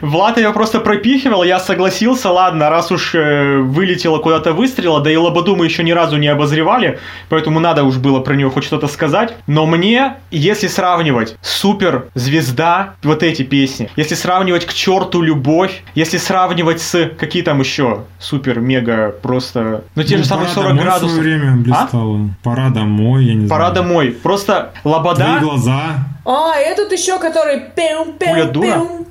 Влад 0.00 0.36
ее 0.38 0.52
просто 0.52 0.80
пропихивал, 0.80 1.42
я 1.42 1.58
согласился, 1.60 2.30
ладно, 2.30 2.70
раз 2.70 2.90
уж 2.92 3.14
э, 3.14 3.58
вылетела 3.58 4.18
куда-то 4.18 4.52
выстрела, 4.52 5.00
да 5.00 5.10
и 5.10 5.16
Лободу 5.16 5.56
мы 5.56 5.64
еще 5.64 5.82
ни 5.82 5.92
разу 5.92 6.16
не 6.16 6.28
обозревали, 6.28 6.98
поэтому 7.28 7.60
надо 7.60 7.84
уж 7.84 7.96
было 7.96 8.20
про 8.20 8.34
нее 8.34 8.50
хоть 8.50 8.64
что-то 8.64 8.88
сказать. 8.88 9.34
Но 9.46 9.66
мне, 9.66 10.14
если 10.30 10.66
сравнивать 10.66 11.36
супер 11.40 12.06
звезда, 12.14 12.94
вот 13.02 13.22
эти 13.22 13.42
песни, 13.42 13.90
если 13.96 14.14
сравнивать 14.14 14.66
к 14.66 14.72
черту 14.72 15.22
любовь, 15.22 15.82
если 15.94 16.18
сравнивать 16.18 16.80
с 16.80 17.10
какие 17.18 17.42
там 17.42 17.60
еще 17.60 18.04
супер 18.18 18.60
мега 18.60 19.14
просто, 19.22 19.84
ну 19.94 20.02
те 20.02 20.16
Ну, 20.16 20.22
же 20.22 20.28
самые 20.28 20.48
«Пора 20.48 20.54
40 20.62 20.68
домой» 20.68 20.82
в 20.82 20.84
градусов. 20.84 21.10
свое 21.10 21.36
время 21.38 21.56
блистала. 21.56 22.18
Пора 22.42 22.68
домой, 22.70 23.24
я 23.24 23.34
не 23.34 23.48
Пора 23.48 23.70
знаю. 23.70 23.74
домой. 23.74 24.10
Просто 24.22 24.72
Твои 24.82 24.94
Лобода, 24.94 25.38
глаза. 25.40 25.80
А, 26.24 26.54
этот 26.56 26.92
еще, 26.92 27.18
который 27.18 27.60
пеум 27.74 28.12
Пуля 28.18 28.46
пеум 28.46 29.06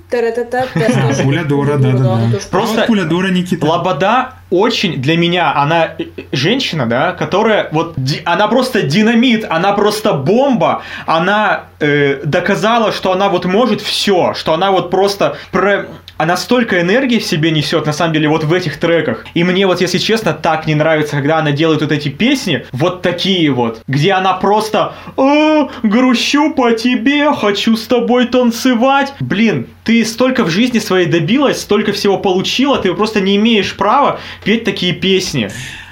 Пуля 1.23 1.43
дура, 1.43 1.77
Пуля 1.77 1.77
дура, 1.77 1.77
да-да-да. 1.77 2.13
она 2.13 2.31
тоже. 2.31 2.45
А 2.45 2.51
Просто 2.51 2.81
пуля 2.87 3.03
дура, 3.05 3.27
Никита. 3.27 3.65
Лобода 3.65 4.33
очень 4.49 5.01
для 5.01 5.15
меня, 5.17 5.53
она 5.55 5.85
э, 5.97 6.05
э, 6.17 6.23
женщина, 6.31 6.87
да, 6.87 7.11
которая 7.11 7.69
вот, 7.71 7.95
она 8.25 8.47
просто 8.47 8.81
динамит, 8.81 9.45
она 9.47 9.73
просто 9.73 10.13
бомба, 10.13 10.81
она 11.05 11.65
э, 11.79 12.21
доказала, 12.23 12.91
что 12.91 13.11
она 13.11 13.29
вот 13.29 13.45
может 13.45 13.81
все, 13.81 14.33
что 14.33 14.53
она 14.53 14.71
вот 14.71 14.89
просто 14.89 15.37
про... 15.51 15.85
Она 16.19 16.35
столько 16.35 16.81
энергии 16.81 17.17
в 17.17 17.23
себе 17.23 17.49
несет, 17.49 17.85
на 17.85 17.93
самом 17.93 18.11
деле, 18.11 18.27
вот 18.27 18.43
в 18.43 18.51
этих 18.51 18.75
треках. 18.75 19.25
И 19.35 19.45
мне 19.45 19.65
вот, 19.65 19.79
если 19.79 19.99
честно, 19.99 20.33
так 20.33 20.67
не 20.67 20.75
нравится, 20.75 21.15
когда 21.15 21.37
она 21.37 21.53
делает 21.53 21.79
вот 21.79 21.93
эти 21.93 22.09
песни, 22.09 22.65
вот 22.73 23.01
такие 23.01 23.49
вот, 23.51 23.81
где 23.87 24.11
она 24.11 24.33
просто 24.33 24.95
«О, 25.15 25.69
грущу 25.81 26.53
по 26.53 26.71
тебе, 26.71 27.31
хочу 27.33 27.77
с 27.77 27.87
тобой 27.87 28.27
танцевать». 28.27 29.13
Блин, 29.21 29.67
ты 29.85 30.03
столько 30.03 30.43
в 30.43 30.49
жизни 30.49 30.79
своей 30.79 31.07
добилась, 31.07 31.61
столько 31.61 31.93
всего 31.93 32.17
получила, 32.17 32.79
ты 32.79 32.93
просто 32.93 33.21
не 33.21 33.37
имеешь 33.37 33.77
права 33.77 34.19
петь 34.43 34.65
такие 34.65 34.91
песни. 34.91 35.49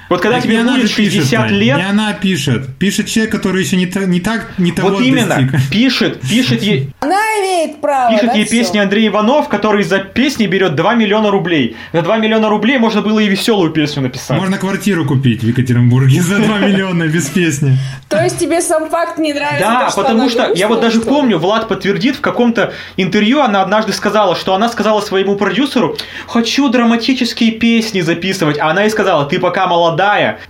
Вот 0.08 0.20
когда 0.20 0.36
Так 0.36 0.44
тебе 0.44 0.62
будет 0.62 0.88
же 0.88 0.96
пишет, 0.96 1.12
60 1.12 1.48
Тань, 1.48 1.54
лет, 1.54 1.76
Не 1.76 1.84
она 1.84 2.12
пишет. 2.14 2.66
Пишет 2.78 3.06
человек, 3.06 3.32
который 3.32 3.62
еще 3.62 3.76
не, 3.76 3.86
та- 3.86 4.06
не 4.06 4.20
так, 4.20 4.46
не 4.58 4.72
того 4.72 4.90
вот 4.90 5.02
именно, 5.02 5.36
достиг. 5.36 5.52
пишет, 5.70 6.20
пишет 6.20 6.62
ей, 6.62 6.90
Она 7.00 7.14
имеет 7.14 7.80
право, 7.80 8.12
пишет 8.12 8.26
да, 8.26 8.32
ей 8.32 8.46
песни 8.46 8.78
Андрей 8.78 9.08
Иванов, 9.08 9.48
который 9.48 9.84
за 9.84 9.98
песни 9.98 10.46
берет 10.46 10.74
2 10.74 10.94
миллиона 10.94 11.30
рублей. 11.30 11.76
За 11.92 12.02
2 12.02 12.18
миллиона 12.18 12.48
рублей 12.48 12.78
можно 12.78 13.02
было 13.02 13.18
и 13.18 13.28
веселую 13.28 13.70
песню 13.70 14.02
написать. 14.02 14.38
Можно 14.38 14.56
квартиру 14.56 15.04
купить 15.04 15.42
в 15.42 15.46
Екатеринбурге 15.48 16.22
за 16.22 16.38
2 16.38 16.58
миллиона 16.58 17.04
без 17.04 17.26
песни. 17.26 17.76
То 18.08 18.22
есть 18.22 18.38
тебе 18.38 18.62
сам 18.62 18.88
факт 18.88 19.18
не 19.18 19.34
нравится? 19.34 19.60
Да, 19.60 19.90
потому 19.94 20.30
что 20.30 20.52
я 20.54 20.68
вот 20.68 20.80
даже 20.80 21.00
помню, 21.00 21.38
Влад 21.38 21.68
подтвердит, 21.68 22.16
в 22.16 22.20
каком-то 22.22 22.72
интервью 22.96 23.40
она 23.40 23.60
однажды 23.60 23.92
сказала, 23.92 24.34
что 24.34 24.54
она 24.54 24.70
сказала 24.70 25.02
своему 25.02 25.36
продюсеру, 25.36 25.96
хочу 26.26 26.70
драматические 26.70 27.52
песни 27.52 28.00
записывать, 28.00 28.58
а 28.58 28.70
она 28.70 28.86
и 28.86 28.90
сказала, 28.90 29.26
ты 29.26 29.38
пока 29.38 29.66
молодая, 29.66 29.97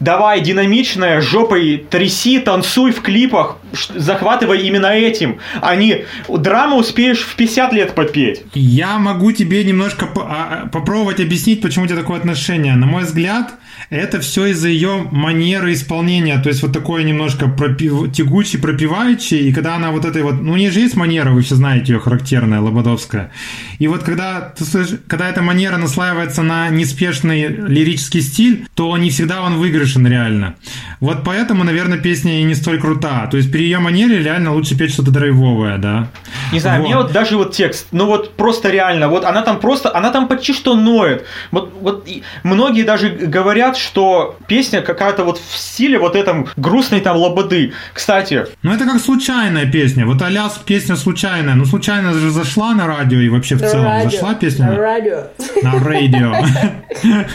давай 0.00 0.40
динамичная, 0.40 1.20
жопой 1.20 1.86
тряси, 1.90 2.38
танцуй 2.38 2.92
в 2.92 3.02
клипах, 3.02 3.58
захватывай 3.94 4.60
именно 4.60 4.86
этим, 4.86 5.38
а 5.60 5.74
не 5.76 6.04
драму 6.28 6.76
успеешь 6.76 7.20
в 7.20 7.36
50 7.36 7.72
лет 7.72 7.94
попеть. 7.94 8.42
Я 8.54 8.98
могу 8.98 9.32
тебе 9.32 9.64
немножко 9.64 10.08
а, 10.16 10.62
а, 10.64 10.68
попробовать 10.68 11.20
объяснить, 11.20 11.60
почему 11.60 11.84
у 11.84 11.88
тебя 11.88 11.98
такое 11.98 12.18
отношение. 12.18 12.74
На 12.76 12.86
мой 12.86 13.04
взгляд, 13.04 13.54
это 13.90 14.20
все 14.20 14.46
из-за 14.46 14.68
ее 14.68 15.06
манеры 15.10 15.72
исполнения. 15.72 16.38
То 16.38 16.48
есть 16.50 16.62
вот 16.62 16.72
такое 16.72 17.04
немножко 17.04 17.48
пропив... 17.48 18.12
тягучий, 18.12 18.58
пропивающий. 18.58 19.48
И 19.48 19.52
когда 19.52 19.76
она 19.76 19.90
вот 19.90 20.04
этой 20.04 20.22
вот... 20.22 20.40
Ну, 20.40 20.52
у 20.52 20.56
нее 20.56 20.70
же 20.70 20.80
есть 20.80 20.96
манера, 20.96 21.30
вы 21.30 21.42
все 21.42 21.54
знаете 21.54 21.94
ее 21.94 22.00
характерная, 22.00 22.60
лободовская. 22.60 23.32
И 23.78 23.88
вот 23.88 24.02
когда, 24.02 24.40
ты 24.40 24.64
слышишь, 24.64 24.98
когда 25.06 25.28
эта 25.28 25.40
манера 25.40 25.78
наслаивается 25.78 26.42
на 26.42 26.68
неспешный 26.68 27.48
лирический 27.48 28.20
стиль, 28.20 28.66
то 28.74 28.96
не 28.98 29.10
всегда 29.10 29.38
он 29.42 29.57
выигрышен 29.57 30.07
реально. 30.07 30.54
Вот 31.00 31.18
поэтому, 31.25 31.64
наверное, 31.64 31.99
песня 31.99 32.40
и 32.40 32.42
не 32.45 32.54
столь 32.54 32.80
крута. 32.80 33.26
То 33.30 33.37
есть 33.37 33.52
при 33.52 33.62
ее 33.62 33.78
манере 33.78 34.23
реально 34.23 34.52
лучше 34.52 34.76
петь 34.76 34.92
что-то 34.92 35.11
драйвовое, 35.11 35.78
да. 35.78 36.09
Не 36.52 36.61
знаю, 36.61 36.83
мне 36.83 36.97
вот 36.97 37.12
даже 37.12 37.37
вот 37.37 37.52
текст, 37.52 37.88
ну 37.92 38.07
вот 38.07 38.35
просто 38.37 38.71
реально, 38.71 39.09
вот 39.09 39.25
она 39.25 39.42
там 39.42 39.61
просто, 39.61 39.95
она 39.95 40.11
там 40.11 40.28
почти 40.28 40.52
что 40.52 40.75
ноет. 40.75 41.25
Вот, 41.50 41.73
вот 41.80 42.09
и 42.09 42.23
многие 42.42 42.83
даже 42.83 43.11
говорят, 43.11 43.76
что 43.76 44.37
песня 44.47 44.80
какая-то 44.83 45.25
вот 45.25 45.38
в 45.38 45.57
стиле 45.57 45.99
вот 45.99 46.16
этом 46.16 46.49
грустной 46.57 47.00
там 47.00 47.16
лободы. 47.16 47.73
Кстати, 47.92 48.47
Ну, 48.62 48.73
это 48.73 48.85
как 48.85 49.00
случайная 49.00 49.71
песня. 49.71 50.07
Вот 50.07 50.23
Аляс 50.23 50.59
песня 50.64 50.97
случайная. 50.97 51.54
Ну, 51.54 51.64
случайно 51.64 52.12
же 52.12 52.30
зашла 52.30 52.75
на 52.75 52.87
радио 52.87 53.18
и 53.21 53.28
вообще 53.28 53.57
в 53.57 53.62
На 53.62 53.68
целом 53.68 53.87
радио, 53.87 54.11
зашла 54.11 54.28
на 54.30 54.35
песня 54.35 54.76
радио. 54.76 55.25
на 55.62 55.73
радио. 55.78 56.35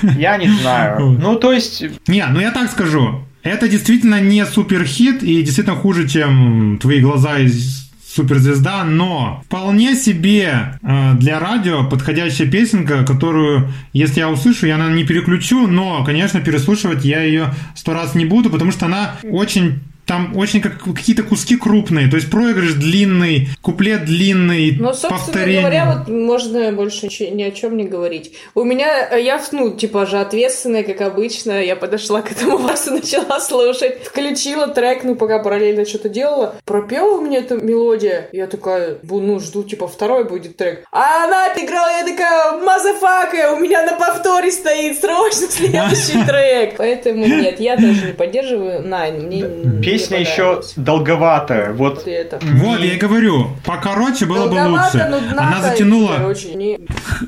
я 0.18 0.38
не 0.38 0.48
знаю. 0.48 1.18
Ну, 1.20 1.36
то 1.36 1.52
есть, 1.52 1.84
Не, 2.08 2.26
ну 2.28 2.40
я 2.40 2.52
так 2.52 2.72
скажу. 2.72 3.26
Это 3.44 3.68
действительно 3.68 4.22
не 4.22 4.46
суперхит 4.46 5.22
и 5.24 5.42
действительно 5.44 5.76
хуже, 5.76 6.08
чем 6.08 6.78
твои 6.82 7.02
глаза 7.02 7.40
из 7.40 7.84
суперзвезда, 8.16 8.84
но 8.84 9.42
вполне 9.46 9.96
себе 9.96 10.78
э, 10.82 11.14
для 11.16 11.40
радио 11.40 11.84
подходящая 11.84 12.48
песенка, 12.48 13.04
которую, 13.06 13.70
если 13.92 14.20
я 14.20 14.30
услышу, 14.30 14.68
я, 14.68 14.78
наверное, 14.78 15.00
не 15.00 15.08
переключу, 15.08 15.68
но, 15.68 16.04
конечно, 16.04 16.40
переслушивать 16.40 17.04
я 17.06 17.24
ее 17.24 17.54
сто 17.76 17.94
раз 17.94 18.14
не 18.14 18.26
буду, 18.26 18.50
потому 18.50 18.72
что 18.72 18.86
она 18.86 19.16
очень 19.24 19.80
там 20.06 20.36
очень 20.38 20.62
как 20.62 20.84
какие-то 20.84 21.24
куски 21.24 21.56
крупные, 21.56 22.10
то 22.10 22.16
есть 22.18 22.30
проигрыш 22.30 22.74
длинный, 22.74 23.48
куплет 23.62 24.06
длинный, 24.06 24.76
Ну, 24.80 24.88
собственно 24.90 25.18
повторение. 25.18 25.62
говоря, 25.62 25.86
вот 26.06 26.08
можно 26.14 26.72
больше 26.72 27.08
ни 27.08 27.44
о 27.44 27.52
чем 27.52 27.78
не 27.78 27.86
говорить. 27.86 28.34
У 28.56 28.64
меня, 28.64 29.10
э, 29.12 29.22
я, 29.22 29.42
ну, 29.52 29.72
типа 29.72 30.06
же 30.06 30.18
ответственная, 30.20 30.84
как 30.84 31.02
обычно, 31.02 31.64
я 31.64 31.76
подошла 31.76 32.22
к 32.22 32.32
этому 32.32 32.58
васу, 32.68 32.92
начала 32.92 33.40
слушать, 33.40 34.04
включила 34.04 34.68
трек, 34.68 35.04
ну, 35.04 35.16
пока 35.16 35.40
параллельно 35.40 35.86
что-то 35.86 36.10
делала, 36.10 36.56
пропела 36.66 37.18
у 37.18 37.22
меня 37.22 37.40
эта 37.40 37.56
мелодия, 37.56 38.28
я 38.34 38.48
такая, 38.48 38.96
бу- 39.04 39.22
ну, 39.22 39.40
жду, 39.40 39.64
типа, 39.64 39.88
второй 39.88 40.26
будет 40.26 40.58
трек. 40.58 40.86
А 40.92 41.26
она 41.26 41.46
отыграла, 41.48 41.88
я 42.00 42.04
такая, 42.06 42.58
motherfucker, 42.62 43.54
у 43.54 43.60
меня 43.60 43.84
на 43.86 43.94
повторе 43.98 44.52
стоит, 44.52 45.00
срочно 45.00 45.48
следующий 45.50 46.24
трек. 46.28 46.76
Поэтому 46.78 47.26
нет, 47.26 47.60
я 47.60 47.76
тоже 47.78 48.08
не 48.08 48.14
поддерживаю 48.14 48.86
Nein, 48.88 49.24
мне 49.28 49.42
не 49.42 49.93
песня 49.98 50.20
еще 50.20 50.62
долговатая. 50.76 51.74
Вот 51.74 52.06
Вот 52.06 52.80
я 52.80 52.94
и 52.94 52.98
говорю, 52.98 53.50
покороче 53.66 54.26
было 54.26 54.48
бы 54.48 54.56
лучше. 54.70 55.00
Она 55.38 55.62
затянула. 55.62 56.34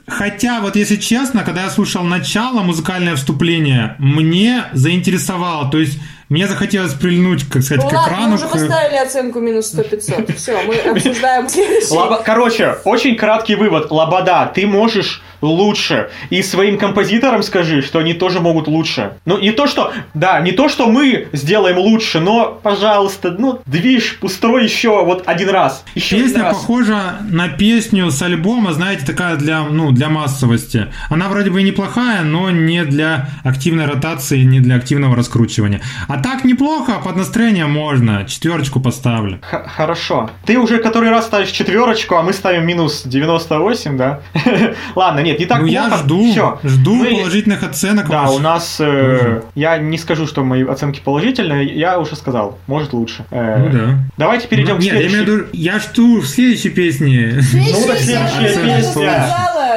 Хотя, 0.08 0.60
вот 0.62 0.76
если 0.76 0.96
честно, 0.98 1.44
когда 1.44 1.64
я 1.64 1.70
слушал 1.70 2.04
начало, 2.04 2.62
музыкальное 2.62 3.16
вступление, 3.16 3.96
мне 4.00 4.64
заинтересовало. 4.74 5.70
То 5.70 5.80
есть 5.80 5.98
мне 6.30 6.48
захотелось 6.48 6.94
прильнуть, 6.94 7.48
как 7.48 7.62
сказать, 7.62 7.84
Ну 7.84 7.90
к 7.90 7.94
ладно, 7.94 8.10
мы 8.10 8.16
экрану. 8.18 8.36
уже 8.36 8.48
к- 8.48 8.52
поставили 8.52 8.98
оценку 8.98 9.40
минус 9.40 9.74
100-500. 9.76 10.36
Все, 10.36 10.62
мы 10.64 10.76
обсуждаем 10.92 11.48
следующий. 11.50 12.24
Короче, 12.24 12.78
очень 12.84 13.16
краткий 13.16 13.56
вывод. 13.56 13.92
Лобода, 13.92 14.52
ты 14.54 14.66
можешь 14.66 15.22
лучше. 15.52 16.10
И 16.30 16.42
своим 16.44 16.78
композиторам 16.78 17.44
скажи, 17.44 17.82
что 17.82 18.00
они 18.00 18.14
тоже 18.14 18.40
могут 18.40 18.68
лучше. 18.68 19.14
Ну, 19.26 19.38
не 19.40 19.52
то, 19.52 19.68
что, 19.68 19.94
да, 20.14 20.40
не 20.40 20.52
то, 20.52 20.70
что 20.70 20.88
мы 20.88 21.28
сделаем 21.34 21.78
лучше, 21.78 22.20
но, 22.20 22.60
пожалуйста, 22.62 23.36
ну, 23.38 23.62
движ, 23.66 24.18
устрой 24.22 24.64
еще 24.64 25.04
вот 25.06 25.24
один 25.26 25.50
раз. 25.50 25.84
Еще 25.96 26.18
Песня 26.18 26.30
один 26.36 26.42
раз. 26.44 26.58
похожа 26.58 27.18
на 27.30 27.48
песню 27.50 28.12
с 28.12 28.22
альбома, 28.22 28.74
знаете, 28.74 29.06
такая 29.06 29.36
для, 29.36 29.62
ну, 29.64 29.92
для 29.92 30.10
массовости. 30.10 30.88
Она 31.10 31.28
вроде 31.30 31.50
бы 31.50 31.62
неплохая, 31.64 32.22
но 32.24 32.50
не 32.52 32.84
для 32.86 33.30
активной 33.44 33.86
ротации, 33.86 34.42
не 34.44 34.60
для 34.60 34.76
активного 34.76 35.16
раскручивания. 35.16 35.82
А 36.08 36.22
так 36.22 36.44
неплохо, 36.44 37.00
под 37.04 37.16
настроение 37.16 37.66
можно. 37.68 38.26
Четверочку 38.26 38.80
поставлю. 38.80 39.40
Х- 39.42 39.68
хорошо. 39.68 40.30
Ты 40.46 40.58
уже 40.58 40.78
который 40.80 41.10
раз 41.10 41.26
ставишь 41.26 41.50
четверочку, 41.50 42.16
а 42.16 42.22
мы 42.24 42.34
ставим 42.34 42.66
минус 42.66 43.04
98, 43.06 43.98
да? 43.98 44.20
Ладно, 44.96 45.20
нет, 45.20 45.35
не 45.40 45.46
так 45.46 45.62
ну, 45.62 45.68
плохо. 45.68 45.90
я 45.90 45.98
жду, 45.98 46.32
Всё. 46.32 46.60
жду 46.64 46.96
Мы- 46.96 47.06
положительных 47.16 47.64
оценок. 47.64 48.08
Да, 48.10 48.30
у 48.32 48.40
нас... 48.40 48.78
э, 48.80 49.42
я 49.56 49.78
не 49.78 49.98
скажу, 49.98 50.28
что 50.28 50.44
мои 50.44 50.64
оценки 50.64 51.02
положительные, 51.04 51.66
я 51.66 52.00
уже 52.00 52.16
сказал, 52.16 52.58
может 52.68 52.94
лучше. 52.94 53.26
Э, 53.32 53.58
Ну 53.58 53.70
да. 53.72 53.98
Давайте 54.18 54.48
перейдем 54.48 54.76
Ну, 54.76 54.80
к 54.82 54.84
Нет, 54.84 54.94
я 54.94 55.00
следующей. 55.00 55.24
имею 55.24 55.26
в 55.26 55.40
виду, 55.40 55.50
я 55.54 55.80
жду 55.80 56.20
в 56.22 56.26
следующей 56.28 56.70
песне. 56.70 57.34
Ну, 57.36 57.42
следующая 57.42 58.30
песня. 58.64 59.26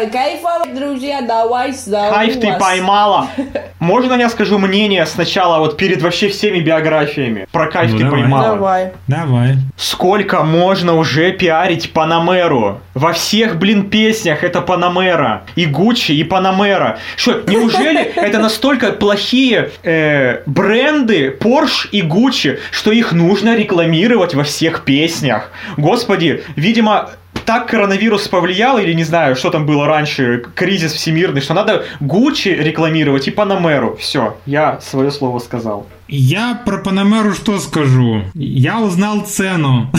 Кайфовать, 0.07 0.75
друзья, 0.75 1.21
давай 1.23 1.73
сдавай 1.73 2.11
Хайф 2.13 2.41
ты 2.41 2.53
поймала. 2.59 3.29
Можно 3.81 4.15
я 4.15 4.29
скажу 4.29 4.59
мнение 4.59 5.05
сначала, 5.07 5.59
вот 5.59 5.77
перед 5.77 6.03
вообще 6.03 6.29
всеми 6.29 6.61
биографиями? 6.61 7.47
Про 7.53 7.67
кайф 7.67 7.93
Ну, 7.93 7.99
ты 7.99 8.05
давай. 8.05 8.21
поймала. 8.21 8.45
Давай. 8.45 8.93
Давай. 9.07 9.55
Сколько 9.77 10.43
можно 10.43 10.97
уже 10.97 11.33
пиарить 11.33 11.93
Панамеру? 11.93 12.81
Во 12.95 13.13
всех, 13.13 13.57
блин, 13.59 13.89
песнях 13.89 14.43
это 14.43 14.61
Панамера. 14.61 15.45
И 15.55 15.67
Гуччи, 15.67 16.13
и 16.13 16.25
Панамера. 16.25 16.99
Что, 17.17 17.43
неужели 17.47 18.01
это 18.17 18.39
настолько 18.39 18.93
плохие 18.93 19.71
э, 19.85 20.43
бренды 20.47 21.37
Porsche 21.41 21.89
и 21.93 22.03
Гуччи, 22.03 22.59
что 22.73 22.91
их 22.93 23.13
нужно 23.13 23.57
рекламировать 23.57 24.35
во 24.35 24.43
всех 24.43 24.85
песнях? 24.85 25.51
Господи, 25.77 26.43
видимо, 26.57 27.11
так 27.49 27.67
коронавирус 27.67 28.29
повлиял, 28.29 28.77
или 28.77 28.93
не 28.93 29.05
знаю, 29.05 29.35
что 29.35 29.49
там 29.49 29.65
было 29.65 29.87
раньше, 29.87 30.45
кризис 30.55 30.93
всемирный, 30.93 31.41
что 31.41 31.55
надо 31.55 31.87
Гуччи 31.99 32.49
рекламировать 32.49 33.27
и 33.27 33.31
Панамеру. 33.31 33.97
Все, 33.97 34.37
я 34.45 34.79
свое 34.83 35.11
слово 35.11 35.39
сказал. 35.39 35.87
Я 36.09 36.61
про 36.67 36.77
Панамеру 36.77 37.33
что 37.33 37.59
скажу? 37.59 38.25
Я 38.35 38.81
узнал 38.81 39.23
цену. 39.23 39.91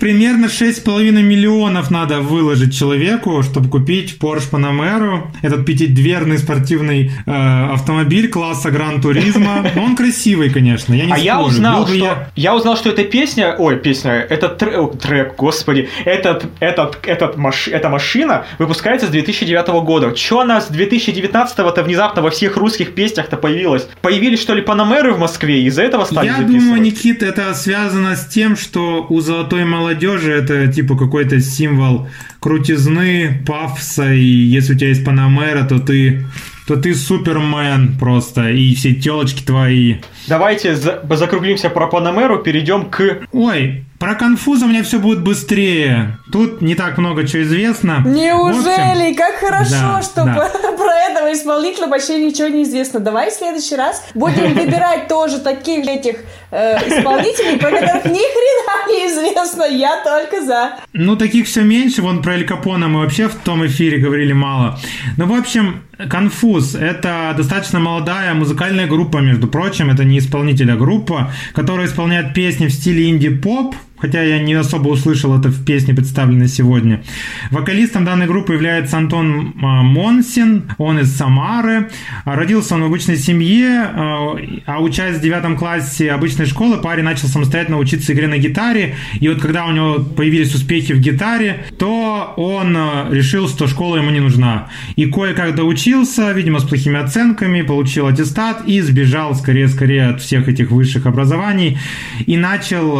Примерно 0.00 0.46
6,5 0.46 1.10
миллионов 1.22 1.90
надо 1.90 2.20
выложить 2.20 2.76
человеку, 2.76 3.42
чтобы 3.42 3.68
купить 3.68 4.16
Porsche 4.20 4.50
Panamera. 4.50 5.22
Этот 5.42 5.66
пятидверный 5.66 6.38
спортивный 6.38 7.10
э, 7.26 7.72
автомобиль 7.72 8.28
класса 8.28 8.70
Гран 8.70 9.00
Туризма. 9.00 9.66
Он 9.76 9.96
красивый, 9.96 10.50
конечно, 10.50 10.94
я 10.94 11.06
не 11.06 11.12
а 11.12 11.16
спорю. 11.16 11.24
я 11.24 11.40
узнал, 11.40 11.80
Был 11.80 11.86
что 11.88 11.96
я- 11.96 12.30
я... 12.36 12.54
узнал, 12.54 12.76
что 12.76 12.90
эта 12.90 13.04
песня, 13.04 13.54
ой, 13.58 13.78
песня, 13.78 14.12
этот 14.12 14.58
трек, 14.58 14.78
о, 14.78 14.86
трек, 14.88 15.34
господи, 15.36 15.88
этот, 16.04 16.46
этот, 16.60 16.98
этот 17.06 17.36
маш, 17.36 17.68
эта 17.68 17.88
машина 17.88 18.44
выпускается 18.58 19.06
с 19.06 19.10
2009 19.10 19.68
года. 19.84 20.12
Че 20.12 20.40
она 20.40 20.60
с 20.60 20.70
2019-то 20.70 21.82
внезапно 21.82 22.22
во 22.22 22.30
всех 22.30 22.56
русских 22.56 22.94
песнях-то 22.94 23.36
появилась? 23.36 23.88
Появились 24.02 24.40
что 24.40 24.54
ли 24.54 24.62
Панамеры 24.62 25.12
в 25.12 25.18
Москве, 25.18 25.62
из-за 25.64 25.82
этого 25.82 26.04
стали 26.04 26.26
Я 26.26 26.38
думаю, 26.38 26.80
Никит, 26.80 27.22
это 27.22 27.54
связано 27.54 28.16
с 28.16 28.26
тем, 28.26 28.56
что 28.56 29.06
у 29.08 29.20
золотой 29.48 29.64
молодежи 29.64 30.30
это 30.30 30.70
типа 30.70 30.96
какой-то 30.96 31.40
символ 31.40 32.06
крутизны, 32.38 33.42
пафоса, 33.46 34.12
и 34.12 34.24
если 34.24 34.74
у 34.74 34.76
тебя 34.76 34.88
есть 34.88 35.04
Панамера, 35.04 35.64
то 35.64 35.78
ты 35.78 36.26
то 36.66 36.76
ты 36.76 36.94
супермен 36.94 37.96
просто, 37.98 38.50
и 38.50 38.74
все 38.74 38.92
телочки 38.92 39.42
твои. 39.42 39.96
Давайте 40.28 40.76
за- 40.76 41.02
закруглимся 41.10 41.70
про 41.70 41.86
Панамеру, 41.86 42.38
перейдем 42.38 42.90
к... 42.90 43.22
Ой, 43.32 43.84
про 43.98 44.14
конфуз 44.14 44.62
у 44.62 44.68
меня 44.68 44.82
все 44.82 44.98
будет 44.98 45.22
быстрее. 45.22 46.18
Тут 46.30 46.60
не 46.60 46.74
так 46.74 46.98
много 46.98 47.26
чего 47.26 47.42
известно. 47.42 47.96
В 47.96 47.98
общем, 48.00 48.12
Неужели? 48.12 49.14
Как 49.14 49.36
хорошо, 49.36 49.70
да, 49.70 50.02
что 50.02 50.24
да. 50.24 50.34
про, 50.34 50.72
про 50.72 50.94
этого 51.10 51.32
исполнителя 51.32 51.88
вообще 51.88 52.24
ничего 52.24 52.48
не 52.48 52.62
известно. 52.62 53.00
Давай 53.00 53.30
в 53.30 53.34
следующий 53.34 53.74
раз 53.76 54.04
будем 54.14 54.54
выбирать 54.54 55.08
тоже 55.08 55.40
таких 55.40 55.86
этих 55.86 56.18
э, 56.50 56.76
исполнителей, 56.86 57.58
про 57.58 57.70
которых 57.70 58.04
ни 58.04 58.18
хрена 58.18 58.88
не 58.88 59.10
известно. 59.10 59.64
Я 59.64 60.02
только 60.04 60.44
за. 60.44 60.76
Ну, 60.92 61.16
таких 61.16 61.46
все 61.46 61.62
меньше. 61.62 62.02
Вон 62.02 62.22
про 62.22 62.34
Эль 62.34 62.46
Капона 62.46 62.88
мы 62.88 63.00
вообще 63.00 63.28
в 63.28 63.34
том 63.34 63.66
эфире 63.66 63.98
говорили 63.98 64.32
мало. 64.32 64.78
Ну, 65.16 65.26
в 65.26 65.36
общем, 65.36 65.82
Конфуз– 66.06 66.74
это 66.80 67.34
достаточно 67.36 67.80
молодая 67.80 68.32
музыкальная 68.34 68.86
группа, 68.86 69.18
между 69.18 69.48
прочим. 69.48 69.90
Это 69.90 70.04
не 70.04 70.18
исполнитель, 70.18 70.70
а 70.70 70.76
группа, 70.76 71.32
которая 71.54 71.86
исполняет 71.86 72.34
песни 72.34 72.68
в 72.68 72.72
стиле 72.72 73.08
инди-поп, 73.08 73.74
хотя 73.98 74.22
я 74.22 74.38
не 74.38 74.54
особо 74.54 74.88
услышал 74.88 75.38
это 75.38 75.48
в 75.48 75.64
песне, 75.64 75.94
представленной 75.94 76.48
сегодня. 76.48 77.02
Вокалистом 77.50 78.04
данной 78.04 78.26
группы 78.26 78.52
является 78.52 78.96
Антон 78.96 79.54
а, 79.62 79.82
Монсин, 79.82 80.70
он 80.78 80.98
из 80.98 81.16
Самары. 81.16 81.88
Родился 82.24 82.74
он 82.74 82.82
в 82.82 82.86
обычной 82.86 83.16
семье, 83.16 83.90
а, 83.92 84.36
а 84.66 84.80
учась 84.80 85.16
в 85.16 85.20
девятом 85.20 85.56
классе 85.56 86.10
обычной 86.10 86.46
школы, 86.46 86.78
парень 86.78 87.04
начал 87.04 87.28
самостоятельно 87.28 87.78
учиться 87.78 88.12
игре 88.12 88.28
на 88.28 88.38
гитаре. 88.38 88.96
И 89.20 89.28
вот 89.28 89.40
когда 89.40 89.66
у 89.66 89.72
него 89.72 89.98
появились 89.98 90.54
успехи 90.54 90.92
в 90.92 91.00
гитаре, 91.00 91.64
то 91.78 92.34
он 92.36 92.76
а, 92.76 93.08
решил, 93.10 93.48
что 93.48 93.66
школа 93.66 93.96
ему 93.96 94.10
не 94.10 94.20
нужна. 94.20 94.68
И 94.96 95.06
кое-как 95.06 95.54
доучился, 95.54 96.32
видимо, 96.32 96.60
с 96.60 96.64
плохими 96.64 96.98
оценками, 96.98 97.62
получил 97.62 98.06
аттестат 98.06 98.62
и 98.66 98.80
сбежал 98.80 99.34
скорее-скорее 99.34 100.08
от 100.08 100.20
всех 100.20 100.48
этих 100.48 100.70
высших 100.70 101.06
образований 101.06 101.78
и 102.26 102.36
начал, 102.36 102.96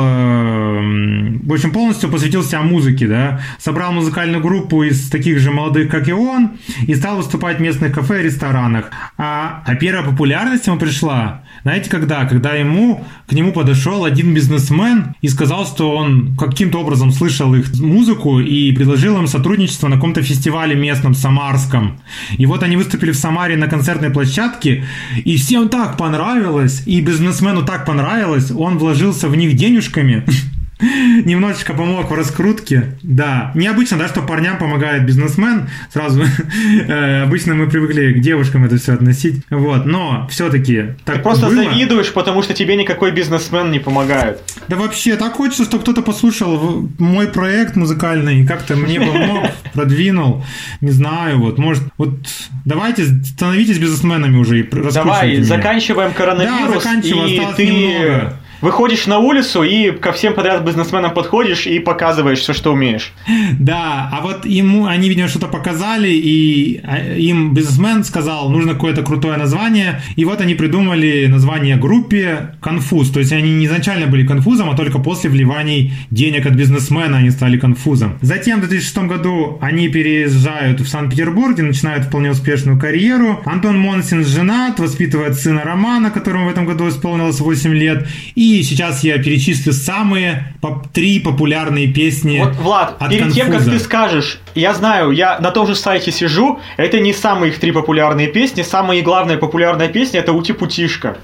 в 1.45 1.53
общем, 1.53 1.73
полностью 1.73 2.11
посвятил 2.11 2.43
себя 2.43 2.63
музыке, 2.63 3.07
да, 3.07 3.41
собрал 3.59 3.93
музыкальную 3.93 4.43
группу 4.43 4.83
из 4.83 5.09
таких 5.11 5.39
же 5.39 5.51
молодых, 5.51 5.91
как 5.91 6.09
и 6.09 6.13
он, 6.13 6.59
и 6.87 6.95
стал 6.95 7.17
выступать 7.17 7.59
в 7.59 7.61
местных 7.61 7.93
кафе 7.93 8.21
и 8.21 8.25
ресторанах. 8.25 8.91
А, 9.17 9.63
а 9.67 9.75
первая 9.75 10.05
популярность 10.05 10.67
ему 10.67 10.79
пришла, 10.79 11.43
знаете, 11.63 11.91
когда? 11.91 12.25
Когда 12.25 12.55
ему, 12.55 13.05
к 13.27 13.33
нему 13.33 13.53
подошел 13.53 14.05
один 14.05 14.35
бизнесмен 14.35 15.15
и 15.21 15.29
сказал, 15.29 15.67
что 15.67 15.95
он 15.95 16.37
каким-то 16.37 16.79
образом 16.79 17.11
слышал 17.13 17.55
их 17.55 17.75
музыку 17.81 18.41
и 18.41 18.73
предложил 18.73 19.19
им 19.19 19.27
сотрудничество 19.27 19.89
на 19.89 19.97
каком-то 19.97 20.23
фестивале 20.23 20.75
местном, 20.75 21.15
самарском. 21.15 22.01
И 22.37 22.47
вот 22.47 22.63
они 22.63 22.77
выступили 22.77 23.11
в 23.11 23.17
Самаре 23.17 23.57
на 23.57 23.67
концертной 23.67 24.11
площадке, 24.11 24.85
и 25.25 25.37
всем 25.37 25.69
так 25.69 25.97
понравилось, 25.97 26.83
и 26.87 27.01
бизнесмену 27.01 27.65
так 27.65 27.85
понравилось, 27.85 28.51
он 28.51 28.79
вложился 28.79 29.29
в 29.29 29.37
них 29.37 29.55
денежками, 29.55 30.25
немножечко 30.81 31.75
помог 31.75 32.11
в 32.11 32.15
раскрутке. 32.15 32.97
Да, 33.03 33.53
необычно, 33.55 33.99
да, 33.99 34.09
что 34.09 34.23
парням 34.23 34.59
помогает 34.59 35.05
бизнесмен. 35.07 35.69
Сразу 35.93 36.23
э, 36.89 37.23
обычно 37.23 37.55
мы 37.55 37.69
привыкли 37.69 38.13
к 38.13 38.21
девушкам 38.21 38.65
это 38.65 38.77
все 38.79 38.95
относить. 38.95 39.43
Вот, 39.51 39.87
но 39.87 40.27
все-таки 40.31 40.95
так 41.05 41.17
Ты 41.17 41.23
просто 41.23 41.47
было. 41.47 41.57
завидуешь, 41.57 42.13
потому 42.13 42.43
что 42.43 42.55
тебе 42.55 42.77
никакой 42.77 43.11
бизнесмен 43.11 43.71
не 43.71 43.79
помогает. 43.79 44.41
Да 44.69 44.77
вообще, 44.77 45.17
так 45.17 45.35
хочется, 45.35 45.65
чтобы 45.65 45.83
кто-то 45.83 46.03
послушал 46.03 46.89
мой 46.99 47.27
проект 47.29 47.77
музыкальный 47.77 48.41
и 48.43 48.47
как-то 48.47 48.77
мне 48.77 49.01
помог, 49.01 49.51
продвинул. 49.73 50.45
Не 50.81 50.91
знаю, 50.91 51.39
вот, 51.39 51.59
может, 51.59 51.83
вот 51.97 52.19
давайте 52.65 53.07
становитесь 53.25 53.79
бизнесменами 53.79 54.37
уже 54.37 54.61
и 54.61 54.63
Давай, 54.93 55.33
меня. 55.33 55.45
заканчиваем 55.45 56.13
коронавирус, 56.13 56.75
Да, 56.75 56.81
заканчиваем, 56.81 57.53
и 57.53 57.55
ты 57.57 57.67
немного. 57.67 58.41
Выходишь 58.61 59.07
на 59.07 59.19
улицу 59.19 59.63
и 59.63 59.91
ко 59.91 60.13
всем 60.13 60.35
подряд 60.35 60.65
бизнесменам 60.65 61.15
подходишь 61.15 61.67
и 61.67 61.79
показываешь 61.79 62.41
все, 62.41 62.53
что 62.53 62.73
умеешь. 62.73 63.13
Да, 63.59 64.09
а 64.13 64.21
вот 64.23 64.47
ему, 64.47 64.87
они, 64.87 65.09
видимо, 65.09 65.29
что-то 65.29 65.47
показали, 65.47 66.09
и 66.09 66.81
а, 66.85 66.99
им 66.99 67.55
бизнесмен 67.55 68.05
сказал, 68.05 68.51
нужно 68.51 68.75
какое-то 68.75 69.03
крутое 69.03 69.37
название, 69.37 70.01
и 70.17 70.25
вот 70.25 70.41
они 70.41 70.55
придумали 70.55 71.27
название 71.27 71.77
группе 71.77 72.55
«Конфуз», 72.61 73.11
то 73.11 73.21
есть 73.21 73.33
они 73.33 73.55
не 73.55 73.67
изначально 73.67 74.07
были 74.07 74.27
конфузом, 74.27 74.71
а 74.71 74.77
только 74.77 74.99
после 74.99 75.31
вливаний 75.31 75.93
денег 76.11 76.47
от 76.47 76.55
бизнесмена 76.55 77.19
они 77.19 77.31
стали 77.31 77.59
конфузом. 77.59 78.19
Затем 78.23 78.59
в 78.59 78.69
2006 78.69 78.99
году 78.99 79.59
они 79.61 79.89
переезжают 79.89 80.81
в 80.81 80.89
Санкт-Петербург, 80.89 81.55
где 81.55 81.63
начинают 81.63 82.05
вполне 82.05 82.31
успешную 82.31 82.79
карьеру. 82.79 83.41
Антон 83.45 83.79
Монсин 83.79 84.25
женат, 84.25 84.79
воспитывает 84.79 85.35
сына 85.35 85.63
Романа, 85.65 86.11
которому 86.11 86.47
в 86.47 86.51
этом 86.51 86.67
году 86.67 86.89
исполнилось 86.89 87.41
8 87.41 87.75
лет, 87.75 88.09
и 88.35 88.48
сейчас 88.63 89.05
я 89.05 89.19
перечислю 89.19 89.73
самые 89.73 90.55
поп- 90.61 90.89
три 90.93 91.21
популярные 91.21 91.87
песни 91.87 92.41
Вот, 92.45 92.55
Влад, 92.57 92.97
от 92.99 93.11
перед 93.11 93.33
тем, 93.33 93.47
как 93.47 93.57
«Конфуза». 93.57 93.71
ты 93.71 93.79
скажешь, 93.85 94.41
я 94.55 94.75
знаю, 94.75 95.11
я 95.13 95.39
на 95.39 95.51
том 95.51 95.67
же 95.67 95.75
сайте 95.75 96.11
сижу, 96.13 96.59
это 96.77 96.99
не 97.01 97.13
самые 97.13 97.53
их 97.53 97.59
три 97.59 97.73
популярные 97.73 98.29
песни, 98.29 98.63
самая 98.63 99.03
главная 99.03 99.37
популярная 99.39 99.89
песня 99.89 100.21
это 100.21 100.33
«Ути-путишка». 100.33 101.19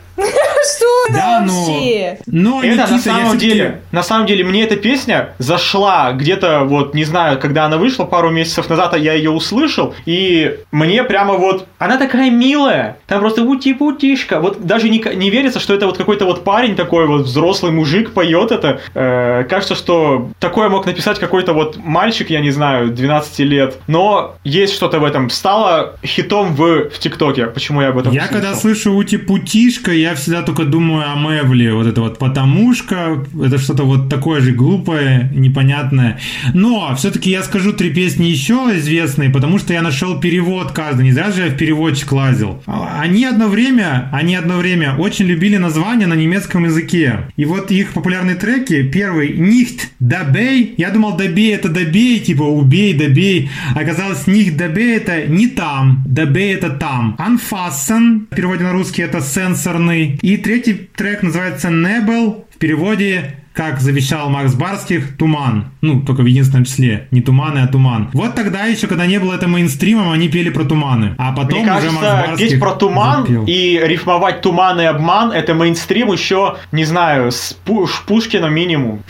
Что 1.05 1.12
Да, 1.12 1.40
но... 1.47 1.53
вообще? 1.53 2.19
Но, 2.27 2.62
Это 2.62 2.77
на 2.77 2.83
Никита, 2.83 2.95
я 2.95 2.99
самом 2.99 3.23
всё-таки- 3.31 3.47
деле, 3.51 3.81
на 3.93 4.03
самом 4.03 4.27
деле, 4.27 4.45
мне 4.45 4.62
эта 4.64 4.77
песня 4.77 5.31
зашла 5.38 6.12
где-то, 6.12 6.61
вот, 6.64 6.95
не 6.95 7.05
знаю, 7.05 7.38
когда 7.38 7.64
она 7.67 7.77
вышла 7.77 8.05
пару 8.05 8.31
месяцев 8.31 8.69
назад, 8.69 8.95
а 8.95 8.99
я 8.99 9.12
ее 9.14 9.31
услышал, 9.31 9.95
и 10.07 10.59
мне 10.73 11.03
прямо 11.05 11.35
вот, 11.35 11.67
она 11.79 11.97
такая 11.99 12.31
милая, 12.31 12.97
там 13.07 13.21
просто 13.21 13.43
ути-путишка, 13.43 14.40
вот 14.40 14.64
даже 14.64 14.88
не, 14.88 15.03
не 15.14 15.31
верится, 15.31 15.61
что 15.61 15.75
это 15.75 15.87
вот 15.87 15.97
какой-то 15.99 16.25
вот 16.25 16.45
парень 16.45 16.77
такой 16.77 17.07
вот 17.07 17.23
взрослый 17.23 17.73
мужик 17.73 18.12
поет 18.12 18.53
это, 18.53 18.81
Э, 18.95 19.45
кажется, 19.49 19.75
что 19.75 20.31
такое 20.38 20.69
мог 20.69 20.87
написать 20.87 21.19
какой-то 21.19 21.53
вот 21.53 21.77
мальчик, 21.77 22.31
я 22.31 22.40
не 22.40 22.51
знаю, 22.51 22.90
12 22.90 23.40
лет, 23.40 23.77
но 23.87 24.37
есть 24.45 24.75
что-то 24.75 24.99
в 25.01 25.05
этом, 25.05 25.31
стало 25.31 25.97
хитом 26.05 26.55
в, 26.55 26.90
в 26.90 26.99
ТикТоке, 26.99 27.47
почему 27.47 27.83
я 27.83 27.88
об 27.88 27.99
этом 27.99 28.12
Я 28.12 28.23
услышал. 28.25 28.40
когда 28.43 28.55
слышу 28.55 28.95
ути 28.95 29.17
путишка, 29.17 29.93
я 29.93 30.14
всегда 30.14 30.43
только 30.43 30.64
думаю 30.64 30.94
о 31.01 31.15
Мевле, 31.17 31.73
вот 31.75 31.87
это 31.87 32.01
вот 32.01 32.19
потомушка, 32.19 33.25
это 33.43 33.59
что-то 33.59 33.85
вот 33.85 34.09
такое 34.09 34.41
же 34.41 34.53
глупое, 34.53 35.31
непонятное. 35.35 36.19
Но 36.53 36.95
все-таки 36.97 37.31
я 37.31 37.43
скажу 37.43 37.73
три 37.73 37.91
песни 37.91 38.27
еще 38.27 38.71
известные, 38.75 39.31
потому 39.31 39.59
что 39.59 39.73
я 39.73 39.83
нашел 39.83 40.21
перевод 40.21 40.73
каждый, 40.73 41.05
не 41.05 41.13
зря 41.13 41.31
же 41.31 41.45
я 41.47 41.51
в 41.51 41.57
переводчик 41.57 42.13
лазил. 42.13 42.63
Они 42.67 43.25
одно 43.25 43.49
время, 43.49 44.09
они 44.13 44.35
одно 44.35 44.57
время 44.57 44.95
очень 44.97 45.27
любили 45.27 45.57
названия 45.57 46.07
на 46.07 46.15
немецком 46.15 46.65
языке. 46.65 47.29
И 47.37 47.45
вот 47.45 47.71
их 47.71 47.93
популярные 47.93 48.37
треки, 48.37 48.83
первый 48.83 49.33
«Nicht 49.33 49.89
dabei», 50.01 50.75
я 50.77 50.91
думал 50.91 51.17
«добей» 51.17 51.55
это 51.55 51.69
«добей», 51.69 52.21
типа 52.21 52.43
«убей», 52.43 52.95
«добей», 52.95 53.51
оказалось 53.75 54.27
«Nicht 54.27 54.57
dabei» 54.57 54.97
это 54.97 55.27
«не 55.27 55.49
там», 55.49 56.05
«dabei» 56.07 56.55
это 56.55 56.71
«там». 56.71 57.17
«Anfassen» 57.19 58.27
в 58.31 58.35
переводе 58.35 58.65
на 58.65 58.73
русский 58.73 59.03
это 59.03 59.21
«сенсорный». 59.21 60.19
И 60.23 60.37
третий 60.37 60.84
трек 60.97 61.23
называется 61.23 61.68
«Nebel», 61.68 62.44
в 62.55 62.59
переводе 62.59 63.44
как 63.55 63.81
завещал 63.81 64.29
Макс 64.31 64.55
Барских, 64.55 65.17
туман. 65.17 65.67
Ну, 65.81 66.01
только 66.03 66.23
в 66.23 66.27
единственном 66.27 66.64
числе. 66.64 67.07
Не 67.12 67.21
туманы, 67.21 67.61
а 67.61 67.69
туман. 67.69 68.11
Вот 68.12 68.35
тогда 68.35 68.64
еще, 68.64 68.88
когда 68.88 69.07
не 69.07 69.19
было 69.21 69.35
это 69.35 69.47
мейнстримом, 69.47 70.11
они 70.11 70.29
пели 70.29 70.51
про 70.51 70.64
туманы. 70.64 71.14
А 71.19 71.33
потом 71.33 71.61
Мне 71.62 71.73
уже 71.73 71.90
Макс 71.93 72.07
Барских 72.27 72.51
петь 72.51 72.61
про 72.61 72.73
туман 72.73 73.23
запел. 73.23 73.45
и 73.47 73.81
рифмовать 73.85 74.40
туман 74.40 74.81
и 74.81 74.85
обман 74.85 75.31
это 75.31 75.55
мейнстрим 75.55 76.11
еще, 76.12 76.57
не 76.73 76.85
знаю, 76.85 77.31
с 77.31 77.57
Пу- 77.64 77.88
Пушкина 78.07 78.47
минимум. 78.47 79.03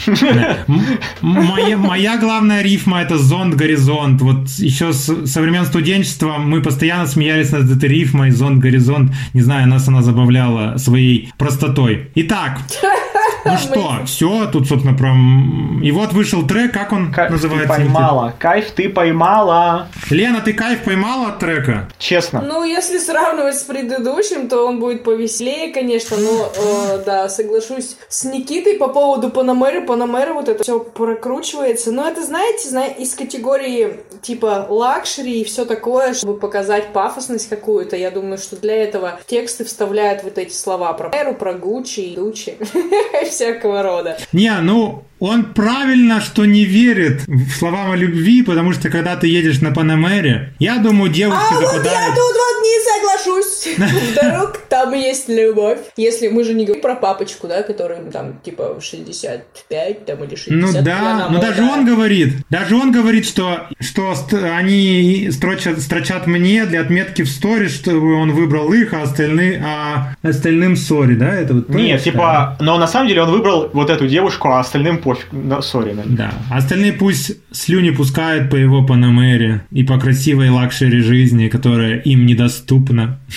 Моя, 1.23 1.77
моя 1.79 2.19
главная 2.19 2.63
рифма 2.63 3.01
это 3.03 3.19
зонд 3.19 3.55
горизонт. 3.55 4.21
Вот 4.21 4.49
еще 4.59 4.93
с, 4.93 5.27
со 5.27 5.41
времен 5.41 5.65
студенчества 5.65 6.37
мы 6.39 6.61
постоянно 6.61 7.07
смеялись 7.07 7.51
над 7.53 7.71
этой 7.71 7.89
рифмой 7.89 8.31
зонд 8.31 8.59
горизонт. 8.61 9.13
Не 9.33 9.41
знаю, 9.41 9.69
нас 9.69 9.89
она 9.89 10.03
забавляла 10.03 10.77
своей 10.77 11.33
простотой. 11.39 12.11
Итак, 12.15 12.61
ну 13.45 13.59
что, 13.59 14.01
все, 14.07 14.47
тут, 14.53 14.67
собственно, 14.69 14.97
про... 14.97 15.09
м, 15.09 15.81
И 15.83 15.91
вот 15.93 16.13
вышел 16.13 16.47
трек, 16.47 16.73
как 16.73 16.93
он 16.93 17.13
Кайф 17.13 17.29
ты 17.29 17.33
называется? 17.35 17.69
поймала, 17.69 18.35
кайф 18.39 18.71
ты 18.73 18.89
поймала. 18.89 19.89
Лена, 20.11 20.41
ты 20.41 20.53
кайф 20.53 20.83
поймала 20.85 21.29
от 21.29 21.39
трека? 21.39 21.89
Честно. 21.99 22.41
Ну, 22.41 22.65
если 22.65 22.99
сравнивать 22.99 23.57
с 23.59 23.63
предыдущим, 23.63 24.49
то 24.49 24.67
он 24.67 24.81
будет 24.81 25.05
повеселее, 25.05 25.73
конечно, 25.73 26.17
но, 26.17 26.53
э, 26.57 27.03
да, 27.05 27.29
соглашусь 27.29 27.97
с 28.09 28.25
Никитой 28.25 28.75
по 28.75 28.89
поводу 28.89 29.31
Панамеры. 29.31 29.87
Панамера 29.87 30.33
вот 30.35 30.49
это 30.49 30.63
все 30.63 30.79
прокручивается. 30.81 31.93
Но 31.93 32.07
это, 32.09 32.23
знаете, 32.25 32.69
зна- 32.69 32.87
из 32.87 33.15
категории 33.15 34.01
типа 34.23 34.67
luxury 34.69 35.41
и 35.41 35.45
все 35.45 35.65
такое, 35.65 36.15
чтобы 36.15 36.39
показать 36.39 36.93
пафосность 36.93 37.49
какую-то. 37.49 37.97
Я 37.97 38.11
думаю, 38.11 38.39
что 38.39 38.57
для 38.57 38.83
этого 38.83 39.19
тексты 39.27 39.65
вставляют 39.65 40.23
вот 40.25 40.39
эти 40.39 40.53
слова 40.55 40.93
про 40.95 41.11
Эру, 41.15 41.35
про 41.35 41.53
Гуччи, 41.55 42.15
Дучи, 42.17 42.57
всякого 43.35 43.83
рода. 43.83 44.17
Не, 44.33 44.53
ну, 44.61 45.05
он 45.21 45.55
правильно, 45.55 46.21
что 46.21 46.45
не 46.45 46.65
верит 46.65 47.23
в 47.27 47.51
словам 47.53 47.93
о 47.93 47.97
любви, 47.97 48.43
потому 48.43 48.73
что 48.73 48.91
когда 48.91 49.17
ты 49.17 49.27
едешь 49.27 49.61
на 49.61 49.73
Панамере, 49.73 50.55
я 50.59 50.79
думаю, 50.79 51.11
девушки 51.11 51.41
А 51.51 51.55
вот 51.55 51.63
я 51.63 51.69
западают... 51.71 52.15
тут 52.15 52.37
вот 52.37 52.55
не 52.63 52.75
соглашусь. 52.85 53.55
Вдруг 54.13 54.59
там 54.69 54.93
есть 54.93 55.29
любовь. 55.29 55.79
Если 55.97 56.29
мы 56.29 56.45
же 56.45 56.53
не 56.53 56.65
говорим 56.65 56.83
про 56.83 56.95
папочку, 56.97 57.47
да, 57.47 57.63
которым 57.63 58.11
там 58.11 58.41
типа 58.45 58.79
65 58.81 60.05
там 60.05 60.25
или 60.25 60.35
60. 60.35 60.53
Ну 60.53 60.83
да, 60.85 61.29
но 61.31 61.41
даже 61.41 61.63
он 61.63 61.87
говорит, 61.87 62.35
даже 62.51 62.77
он 62.77 62.93
говорит, 62.93 63.27
что, 63.27 63.69
что 63.81 64.15
они 64.55 65.31
строчат, 65.31 65.81
строчат 65.81 66.27
мне 66.27 66.67
для 66.67 66.81
отметки 66.83 67.23
в 67.23 67.29
сторе, 67.29 67.69
чтобы 67.69 68.15
он 68.15 68.33
выбрал 68.33 68.73
их, 68.73 68.93
а 68.93 69.03
остальные, 69.03 69.63
а 69.65 70.17
остальным 70.23 70.77
sorry, 70.77 71.15
да? 71.15 71.35
Это 71.35 71.55
вот 71.55 71.69
Нет, 71.71 72.03
типа, 72.03 72.59
но 72.61 72.79
на 72.79 72.87
самом 72.87 73.09
деле 73.09 73.23
он 73.25 73.31
выбрал 73.33 73.71
вот 73.73 73.91
эту 73.91 74.07
девушку, 74.07 74.49
а 74.49 74.61
остальным 74.61 74.99
пофиг. 74.99 75.27
Да, 75.33 75.63
sorry. 75.63 75.93
да. 75.95 76.03
Да, 76.07 76.57
остальные 76.57 76.93
пусть 76.95 77.33
слюни 77.53 77.91
пускают 77.91 78.51
по 78.51 78.57
его 78.57 78.85
Панамере 78.85 79.63
и 79.71 79.83
по 79.85 79.99
красивой 79.99 80.51
luxury 80.51 81.01
жизни, 81.01 81.49
которая 81.49 81.99
им 81.99 82.27
недоступна. 82.27 83.19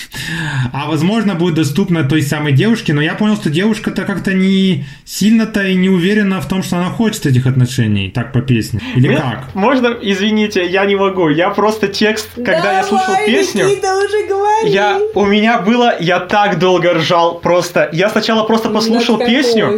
А 0.72 0.86
возможно 0.86 1.34
будет 1.34 1.54
доступна 1.54 2.04
той 2.04 2.22
самой 2.22 2.52
девушке, 2.52 2.92
но 2.92 3.00
я 3.00 3.14
понял, 3.14 3.36
что 3.36 3.50
девушка-то 3.50 4.04
как-то 4.04 4.34
не 4.34 4.84
сильно-то 5.04 5.62
и 5.66 5.74
не 5.74 5.88
уверена 5.88 6.40
в 6.40 6.48
том, 6.48 6.62
что 6.62 6.76
она 6.76 6.90
хочет 6.90 7.26
этих 7.26 7.46
отношений, 7.46 8.10
так 8.10 8.32
по 8.32 8.40
песне. 8.40 8.80
Или 8.94 9.08
Мне- 9.08 9.16
как? 9.16 9.54
Можно, 9.54 9.96
извините, 10.00 10.66
я 10.66 10.84
не 10.84 10.96
могу. 10.96 11.28
Я 11.28 11.50
просто 11.50 11.88
текст, 11.88 12.28
когда 12.34 12.78
я 12.78 12.82
слушал 12.84 13.06
Давай, 13.06 13.26
песню, 13.26 13.66
Никита, 13.66 13.96
уже 13.96 14.28
говори. 14.28 14.70
я, 14.70 15.00
у 15.14 15.24
меня 15.24 15.60
было, 15.60 15.94
я 16.00 16.20
так 16.20 16.58
долго 16.58 16.94
ржал 16.94 17.40
просто. 17.40 17.88
Я 17.92 18.10
сначала 18.10 18.44
просто 18.44 18.68
послушал 18.68 19.18
Над 19.18 19.28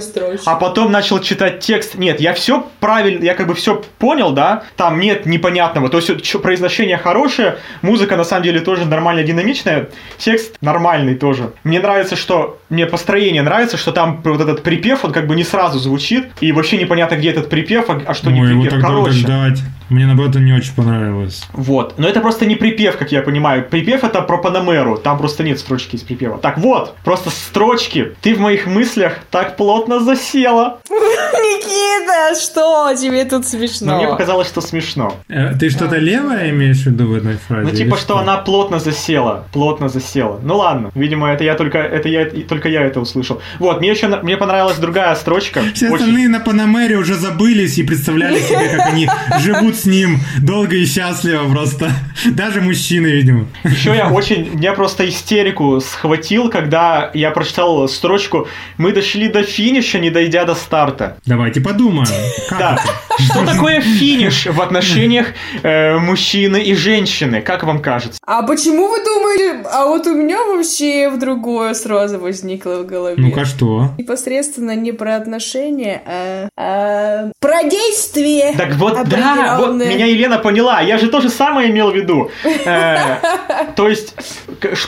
песню, 0.01 0.11
строчкой? 0.13 0.41
а 0.53 0.57
потом 0.57 0.93
начал 0.93 1.21
читать 1.21 1.61
текст. 1.61 1.95
Нет, 1.95 2.21
я 2.21 2.33
все 2.35 2.67
правильно, 2.81 3.25
я 3.25 3.35
как 3.35 3.47
бы 3.47 3.55
все 3.55 3.83
понял, 3.99 4.33
да, 4.33 4.65
там 4.77 4.99
нет 5.01 5.27
непонятного. 5.27 5.89
То 5.89 5.99
есть 5.99 6.23
чё- 6.23 6.39
произношение 6.39 6.97
хорошее, 6.99 7.59
музыка 7.83 8.17
на 8.17 8.25
самом 8.25 8.45
деле 8.45 8.61
тоже 8.61 8.85
нормально 8.87 9.23
динамичная, 9.23 9.89
текст 10.19 10.57
нормальный 10.61 11.15
тоже. 11.15 11.53
Мне 11.65 11.81
нравится, 11.81 12.17
что, 12.17 12.59
мне 12.69 12.87
построение 12.87 13.43
нравится, 13.43 13.77
что 13.77 13.93
там 13.93 14.21
вот 14.25 14.41
этот 14.41 14.63
припев, 14.63 15.05
он 15.05 15.13
как 15.13 15.27
бы 15.27 15.35
не 15.37 15.45
сразу 15.45 15.79
звучит, 15.79 16.29
и 16.41 16.53
вообще 16.53 16.77
непонятно, 16.79 17.17
где 17.17 17.31
этот 17.31 17.49
припев, 17.49 17.89
а, 17.91 18.01
а 18.07 18.15
что 18.15 18.31
не 18.31 18.41
Ой, 18.43 18.51
его 18.51 18.63
припев. 18.63 18.81
так 18.81 18.89
долго 18.91 19.05
Короче. 19.11 19.19
ждать. 19.21 19.59
Мне 19.90 20.07
наоборот 20.07 20.37
не 20.37 20.53
очень 20.53 20.74
понравилось. 20.74 21.44
Вот. 21.53 21.94
Но 21.98 22.09
это 22.09 22.20
просто 22.20 22.46
не 22.46 22.55
припев, 22.55 22.96
как 22.96 23.12
я 23.12 23.22
понимаю. 23.22 23.66
Припев 23.68 24.05
это 24.05 24.22
про 24.22 24.38
Панамеру. 24.38 24.96
Там 24.96 25.18
просто 25.18 25.42
нет 25.42 25.59
строчки 25.59 25.96
из 25.96 26.03
припева. 26.03 26.38
Так 26.38 26.59
вот, 26.59 26.94
просто 27.05 27.31
строчки. 27.31 28.12
Ты 28.22 28.35
в 28.35 28.40
моих 28.40 28.66
мыслях 28.66 29.18
так 29.31 29.57
плотно 29.57 30.00
засела. 30.00 30.79
Никита, 30.90 32.40
что 32.40 32.94
тебе 32.94 33.24
тут 33.24 33.46
смешно? 33.46 33.87
Но 33.92 33.96
мне 33.96 34.09
показалось, 34.09 34.48
что 34.48 34.61
смешно. 34.61 35.16
Э, 35.29 35.55
Ты 35.59 35.70
что-то 35.70 35.96
левое 35.96 36.50
имеешь 36.50 36.83
в 36.83 36.87
виду 36.87 37.09
в 37.09 37.14
этой 37.14 37.37
фразе? 37.37 37.70
Ну, 37.70 37.76
типа, 37.76 37.96
что 37.96 38.18
она 38.18 38.37
плотно 38.38 38.79
засела. 38.79 39.46
Плотно 39.53 39.88
засела. 39.88 40.38
Ну 40.42 40.57
ладно. 40.57 40.90
Видимо, 40.94 41.29
это 41.33 41.44
я 41.44 41.55
только, 41.55 41.79
это 41.79 42.09
я, 42.09 42.26
только 42.26 42.68
я 42.68 42.83
это 42.83 43.00
услышал. 43.00 43.40
Вот, 43.59 43.81
мне 43.81 43.90
еще, 43.90 44.09
мне 44.22 44.37
понравилась 44.37 44.76
другая 44.76 45.14
строчка. 45.14 45.62
Все 45.74 45.92
остальные 45.92 46.29
на 46.29 46.40
Панамере 46.40 46.96
уже 46.96 47.14
забылись 47.14 47.79
и 47.79 47.83
представляли 47.83 48.40
себе, 48.40 48.68
как 48.68 48.87
они 48.92 49.09
живут 49.40 49.76
с 49.81 49.87
ним 49.87 50.19
долго 50.43 50.77
и 50.77 50.85
счастливо 50.85 51.49
просто. 51.51 51.90
Даже 52.31 52.61
мужчины, 52.61 53.07
видимо. 53.07 53.47
Еще 53.64 53.95
я 53.95 54.09
очень, 54.12 54.55
меня 54.55 54.73
просто 54.73 55.09
истерику 55.09 55.81
схватил, 55.81 56.51
когда 56.51 57.11
я 57.14 57.31
прочитал 57.31 57.88
строчку 57.88 58.49
«Мы 58.77 58.93
дошли 58.93 59.29
до 59.29 59.43
финиша, 59.43 59.99
не 59.99 60.11
дойдя 60.11 60.45
до 60.45 60.55
старта». 60.55 61.16
Давайте 61.27 61.61
подумаем. 61.61 62.09
Да. 62.51 62.75
это? 62.75 63.23
Что 63.23 63.47
такое 63.47 63.81
финиш 63.81 64.47
в 64.47 64.61
отношениях 64.62 65.29
э, 65.62 65.99
мужчины 65.99 66.62
и 66.62 66.75
женщины? 66.75 67.40
Как 67.40 67.64
вам 67.64 67.81
кажется? 67.81 68.19
А 68.27 68.43
почему 68.43 68.88
вы 68.88 69.05
думаете? 69.05 69.69
А 69.71 69.87
вот 69.87 70.07
у 70.07 70.14
меня 70.14 70.38
вообще 70.45 71.09
в 71.11 71.19
другое 71.19 71.75
сразу 71.75 72.19
возникло 72.19 72.83
в 72.83 72.87
голове. 72.87 73.16
Ну-ка 73.19 73.45
что? 73.45 73.90
Непосредственно 73.99 74.75
не 74.75 74.93
про 74.93 75.16
отношения, 75.16 76.03
а, 76.07 76.49
а 76.57 77.31
про 77.40 77.64
действие. 77.64 78.55
Так 78.57 78.75
вот, 78.75 78.99
да, 79.09 79.59
вот 79.59 79.70
определённое. 79.71 79.95
меня 79.95 80.07
Елена 80.07 80.39
поняла. 80.39 80.81
Я 80.81 80.99
же 80.99 81.09
то 81.09 81.21
же 81.21 81.29
самое 81.29 81.71
имел 81.71 81.91
в 81.91 81.97
виду. 81.97 82.31
Э, 82.65 83.17
То 83.77 83.89
есть, 83.89 84.15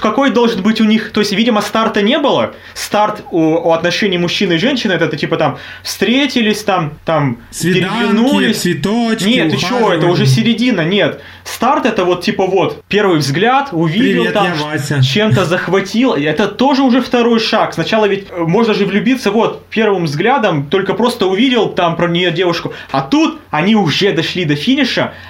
какой 0.01 0.31
должен 0.31 0.63
быть 0.63 0.81
у 0.81 0.85
них... 0.85 1.13
То 1.13 1.21
есть, 1.21 1.33
видимо, 1.33 1.61
старта 1.63 2.03
не 2.03 2.19
было. 2.19 2.55
Старт 2.75 3.23
у, 3.31 3.71
отношений 3.73 4.19
мужчины 4.19 4.55
и 4.55 4.59
женщины, 4.59 4.93
это, 4.93 5.17
типа 5.17 5.37
там 5.37 5.59
встретились, 5.83 6.63
там, 6.63 6.93
там 7.05 7.39
Свиданки, 7.51 7.95
переглянулись. 7.95 8.61
цветочки, 8.61 9.25
Нет, 9.25 9.51
ты 9.51 9.57
чё, 9.57 9.93
это 9.93 10.07
уже 10.07 10.27
середина, 10.27 10.83
нет. 10.83 11.21
Старт 11.45 11.87
это 11.87 12.05
вот 12.05 12.23
типа 12.23 12.47
вот, 12.47 12.83
первый 12.89 13.19
взгляд, 13.19 13.69
увидел 13.73 14.25
Привет, 14.25 14.35
там, 14.35 15.03
чем-то 15.03 15.45
захватил. 15.45 16.15
Это 16.15 16.49
тоже 16.49 16.83
уже 16.83 17.01
второй 17.01 17.41
шаг. 17.41 17.75
Сначала 17.75 18.07
ведь 18.07 18.29
э, 18.31 18.41
можно 18.43 18.75
же 18.75 18.87
влюбиться 18.87 19.31
вот 19.31 19.67
первым 19.71 20.05
взглядом, 20.05 20.67
только 20.69 20.95
просто 20.95 21.27
увидел 21.27 21.69
там 21.69 21.97
про 21.97 22.09
нее 22.09 22.31
девушку. 22.31 22.73
А 22.91 23.01
тут 23.01 23.41
они 23.51 23.75
уже 23.75 24.13
дошли 24.13 24.45
до 24.45 24.55
финиша, 24.55 24.72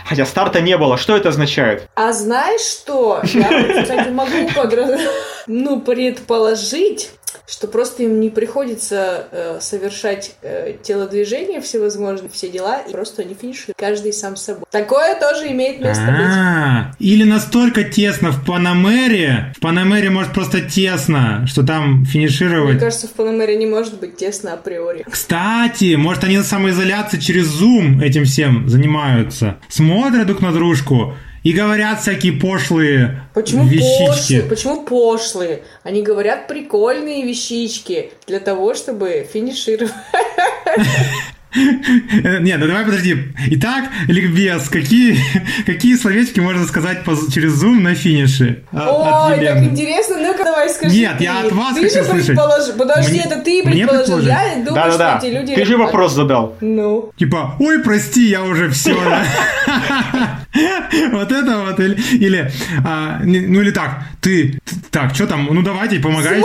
хотя 0.07 0.27
старта 0.27 0.61
не 0.61 0.77
было. 0.77 0.97
Что 0.97 1.17
это 1.17 1.31
означает? 1.31 1.89
А 1.95 2.13
знаешь 2.13 2.61
что? 2.61 3.21
Я, 3.25 3.83
кстати, 3.83 4.09
могу 4.11 4.49
ну, 5.47 5.81
предположить, 5.81 7.11
что 7.47 7.67
просто 7.69 8.03
им 8.05 8.21
не 8.21 8.31
приходится 8.31 9.27
э, 9.31 9.59
совершать 9.61 10.37
э, 10.43 10.75
телодвижения 10.83 11.61
всевозможные, 11.61 12.31
все 12.31 12.49
дела, 12.49 12.81
и 12.81 12.93
просто 12.93 13.23
они 13.23 13.35
финишируют, 13.35 13.77
каждый 13.79 14.13
сам 14.13 14.37
собой. 14.37 14.65
Такое 14.71 15.19
тоже 15.19 15.49
имеет 15.53 15.81
место 15.81 16.05
быть. 16.07 16.37
А, 16.37 16.93
Или 16.99 17.25
настолько 17.25 17.85
тесно 17.85 18.31
в 18.31 18.45
Панамере, 18.45 19.53
в 19.57 19.61
Панамере 19.61 20.11
может 20.11 20.33
просто 20.33 20.61
тесно, 20.61 21.47
что 21.47 21.63
там 21.63 21.99
Мне 22.01 22.07
финишировать. 22.07 22.79
кажется, 22.79 23.07
в 23.07 23.13
Панамере 23.13 23.57
не 23.57 23.67
может 23.67 23.99
быть 24.01 24.17
тесно 24.17 24.55
априори. 24.55 25.05
Кстати, 25.09 25.95
может 25.95 26.25
они 26.25 26.39
на 26.39 26.45
самоизоляции 26.45 27.19
через 27.19 27.49
Zoom 27.61 28.03
этим 28.03 28.25
всем 28.25 28.69
занимаются. 28.69 29.59
Смотрят 29.69 30.27
друг 30.27 30.41
на 30.41 30.53
дружку 30.53 31.15
и 31.43 31.53
говорят 31.53 32.01
всякие 32.01 32.35
пошлые 32.35 33.23
Почему 33.35 33.65
вещички. 33.65 34.07
пошлые? 34.07 34.43
Почему 34.43 34.85
пошлые? 34.85 35.63
Они 35.83 36.03
говорят 36.03 36.47
прикольные 36.47 37.25
вещички 37.25 38.13
для 38.27 38.41
того, 38.41 38.75
чтобы 38.75 39.27
финишировать. 39.31 39.93
Не, 42.41 42.57
ну 42.57 42.67
давай 42.67 42.85
подожди. 42.85 43.17
Итак, 43.51 43.85
ликбез, 44.09 44.69
какие, 44.69 45.19
какие 45.67 45.97
словечки 45.97 46.41
можно 46.41 46.67
сказать 46.67 47.05
по- 47.05 47.17
через 47.31 47.63
Zoom 47.63 47.81
на 47.81 47.95
финише? 47.95 48.63
А, 48.73 49.29
Ой, 49.29 49.45
так 49.45 49.59
интересно, 49.63 50.17
ну-ка 50.19 50.45
давай 50.45 50.71
скажи. 50.71 50.95
Нет, 50.95 51.19
ты. 51.19 51.25
я 51.25 51.41
от 51.41 51.53
вас 51.53 51.75
ты 51.75 51.83
хочу 51.83 51.97
же 51.99 52.05
слышать. 52.05 52.27
предположил. 52.29 52.75
Подожди, 52.77 53.13
Мне- 53.13 53.25
это 53.25 53.37
ты 53.41 53.63
предположил. 53.63 54.19
Я 54.21 54.55
думаю, 54.65 54.75
Да-да-да. 54.75 55.19
что 55.19 55.27
эти 55.27 55.35
люди... 55.35 55.55
Ты 55.55 55.65
же 55.67 55.77
вопрос 55.77 56.15
задал. 56.15 56.57
Ну. 56.61 57.13
Типа, 57.19 57.55
ой, 57.59 57.81
прости, 57.83 58.29
я 58.29 58.43
уже 58.45 58.71
все. 58.71 58.97
Вот 61.13 61.33
это 61.33 61.59
вот. 61.61 61.81
Или, 61.81 61.95
или, 62.13 62.51
а, 62.85 63.21
ну 63.23 63.61
или 63.63 63.71
так, 63.71 64.03
ты, 64.21 64.61
так, 64.91 65.15
что 65.15 65.27
там, 65.27 65.49
ну 65.51 65.63
давайте, 65.63 65.99
помогайте. 65.99 66.43
У 66.43 66.45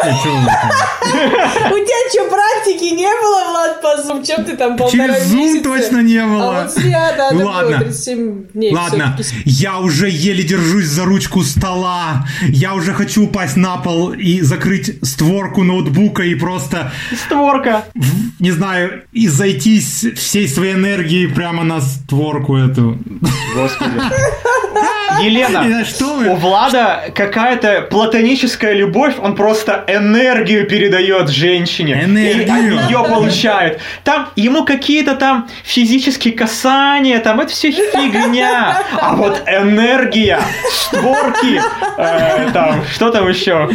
тебя 1.75 2.09
что, 2.09 2.29
практики 2.29 2.93
не 2.93 3.07
было, 3.21 3.49
Влад, 3.49 3.81
по 3.81 3.87
Zoom? 4.01 4.25
Чем 4.25 4.45
ты 4.45 4.55
там 4.55 4.77
полтора 4.77 4.96
Через 4.97 5.33
Zoom 5.33 5.63
точно 5.63 6.01
не 6.01 6.23
было. 6.25 6.57
А 6.59 6.63
вот 6.63 6.73
зря, 6.73 7.13
да, 7.17 7.31
Ну 7.31 7.45
ладно. 7.45 7.77
37 7.79 8.43
дней 8.53 8.73
Ладно, 8.73 9.17
я 9.45 9.79
уже 9.79 10.09
еле 10.09 10.43
держусь 10.43 10.85
за 10.85 11.05
ручку 11.05 11.43
стола. 11.43 12.27
Я 12.47 12.73
уже 12.75 12.93
хочу 12.93 13.25
упасть 13.25 13.57
на 13.57 13.77
пол 13.77 14.11
и 14.13 14.41
закрыть 14.41 14.97
створку 15.03 15.63
ноутбука 15.63 16.23
и 16.23 16.35
просто, 16.35 16.91
Створка. 17.25 17.85
в- 17.95 18.41
не 18.41 18.51
знаю, 18.51 19.03
и 19.11 19.27
зайтись 19.27 20.05
всей 20.15 20.47
своей 20.47 20.73
энергией 20.73 21.27
прямо 21.27 21.63
на 21.63 21.81
створку 21.81 22.55
эту. 22.57 22.97
Господи. 23.55 23.91
Елена, 25.21 25.85
что 25.85 26.05
у? 26.05 26.35
Влада 26.35 27.11
какая-то 27.13 27.81
платоническая 27.89 28.73
любовь, 28.73 29.15
он 29.19 29.35
просто 29.35 29.83
энергию 29.87 30.67
передает 30.67 31.29
женщине. 31.29 32.01
Энергию. 32.03 32.75
И 32.75 32.87
нее 32.87 33.03
получает. 33.07 33.79
Там 34.03 34.29
ему 34.35 34.65
какие-то 34.65 35.15
там 35.15 35.49
физические 35.63 36.33
касания, 36.33 37.19
там 37.19 37.39
это 37.39 37.51
все 37.51 37.71
фигня. 37.71 38.83
А 38.99 39.15
вот 39.15 39.41
энергия, 39.47 40.39
створки, 40.71 41.61
э, 41.97 42.49
там, 42.53 42.83
что 42.91 43.09
там 43.11 43.27
еще? 43.29 43.69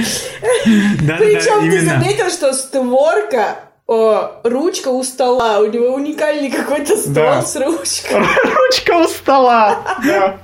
Да, 1.01 1.15
да, 1.15 1.17
Причем 1.19 1.61
ты 1.61 1.67
именно. 1.67 1.91
заметил, 2.01 2.31
что 2.31 2.53
створка, 2.53 3.57
о, 3.89 4.41
ручка 4.45 4.89
у 4.89 5.03
стола, 5.03 5.59
у 5.59 5.67
него 5.67 5.95
уникальный 5.95 6.51
какой-то 6.51 6.97
стол 6.97 7.13
Да. 7.13 7.43
с 7.43 7.57
ручкой. 7.57 8.21
Ручка 8.45 8.93
у 8.93 9.05
стола. 9.09 9.79
Да. 10.05 10.39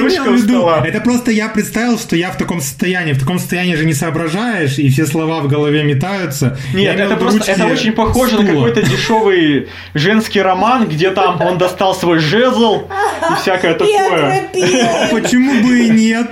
Ручка 0.00 0.28
у 0.28 0.36
стола. 0.36 0.82
Это 0.84 1.00
просто 1.00 1.30
я 1.30 1.48
представил, 1.48 1.98
что 1.98 2.16
я 2.16 2.30
в 2.30 2.36
таком 2.36 2.60
состоянии. 2.60 3.12
В 3.12 3.20
таком 3.20 3.38
состоянии 3.38 3.74
же 3.76 3.86
не 3.86 3.94
соображаешь, 3.94 4.78
и 4.78 4.88
все 4.90 5.06
слова 5.06 5.40
в 5.40 5.48
голове 5.48 5.82
метаются. 5.84 6.58
Нет, 6.74 6.98
это 6.98 7.16
просто, 7.16 7.50
это 7.50 7.66
очень 7.66 7.92
похоже 7.92 8.42
на 8.42 8.46
какой-то 8.52 8.82
дешевый 8.82 9.68
женский 9.94 10.42
роман, 10.42 10.86
где 10.88 11.10
там 11.10 11.40
он 11.40 11.58
достал 11.58 11.94
свой 11.94 12.18
жезл 12.18 12.82
и 13.30 13.34
всякое 13.40 13.74
такое. 13.78 14.48
Почему 15.10 15.62
бы 15.62 15.78
и 15.78 15.90
нет? 15.90 16.28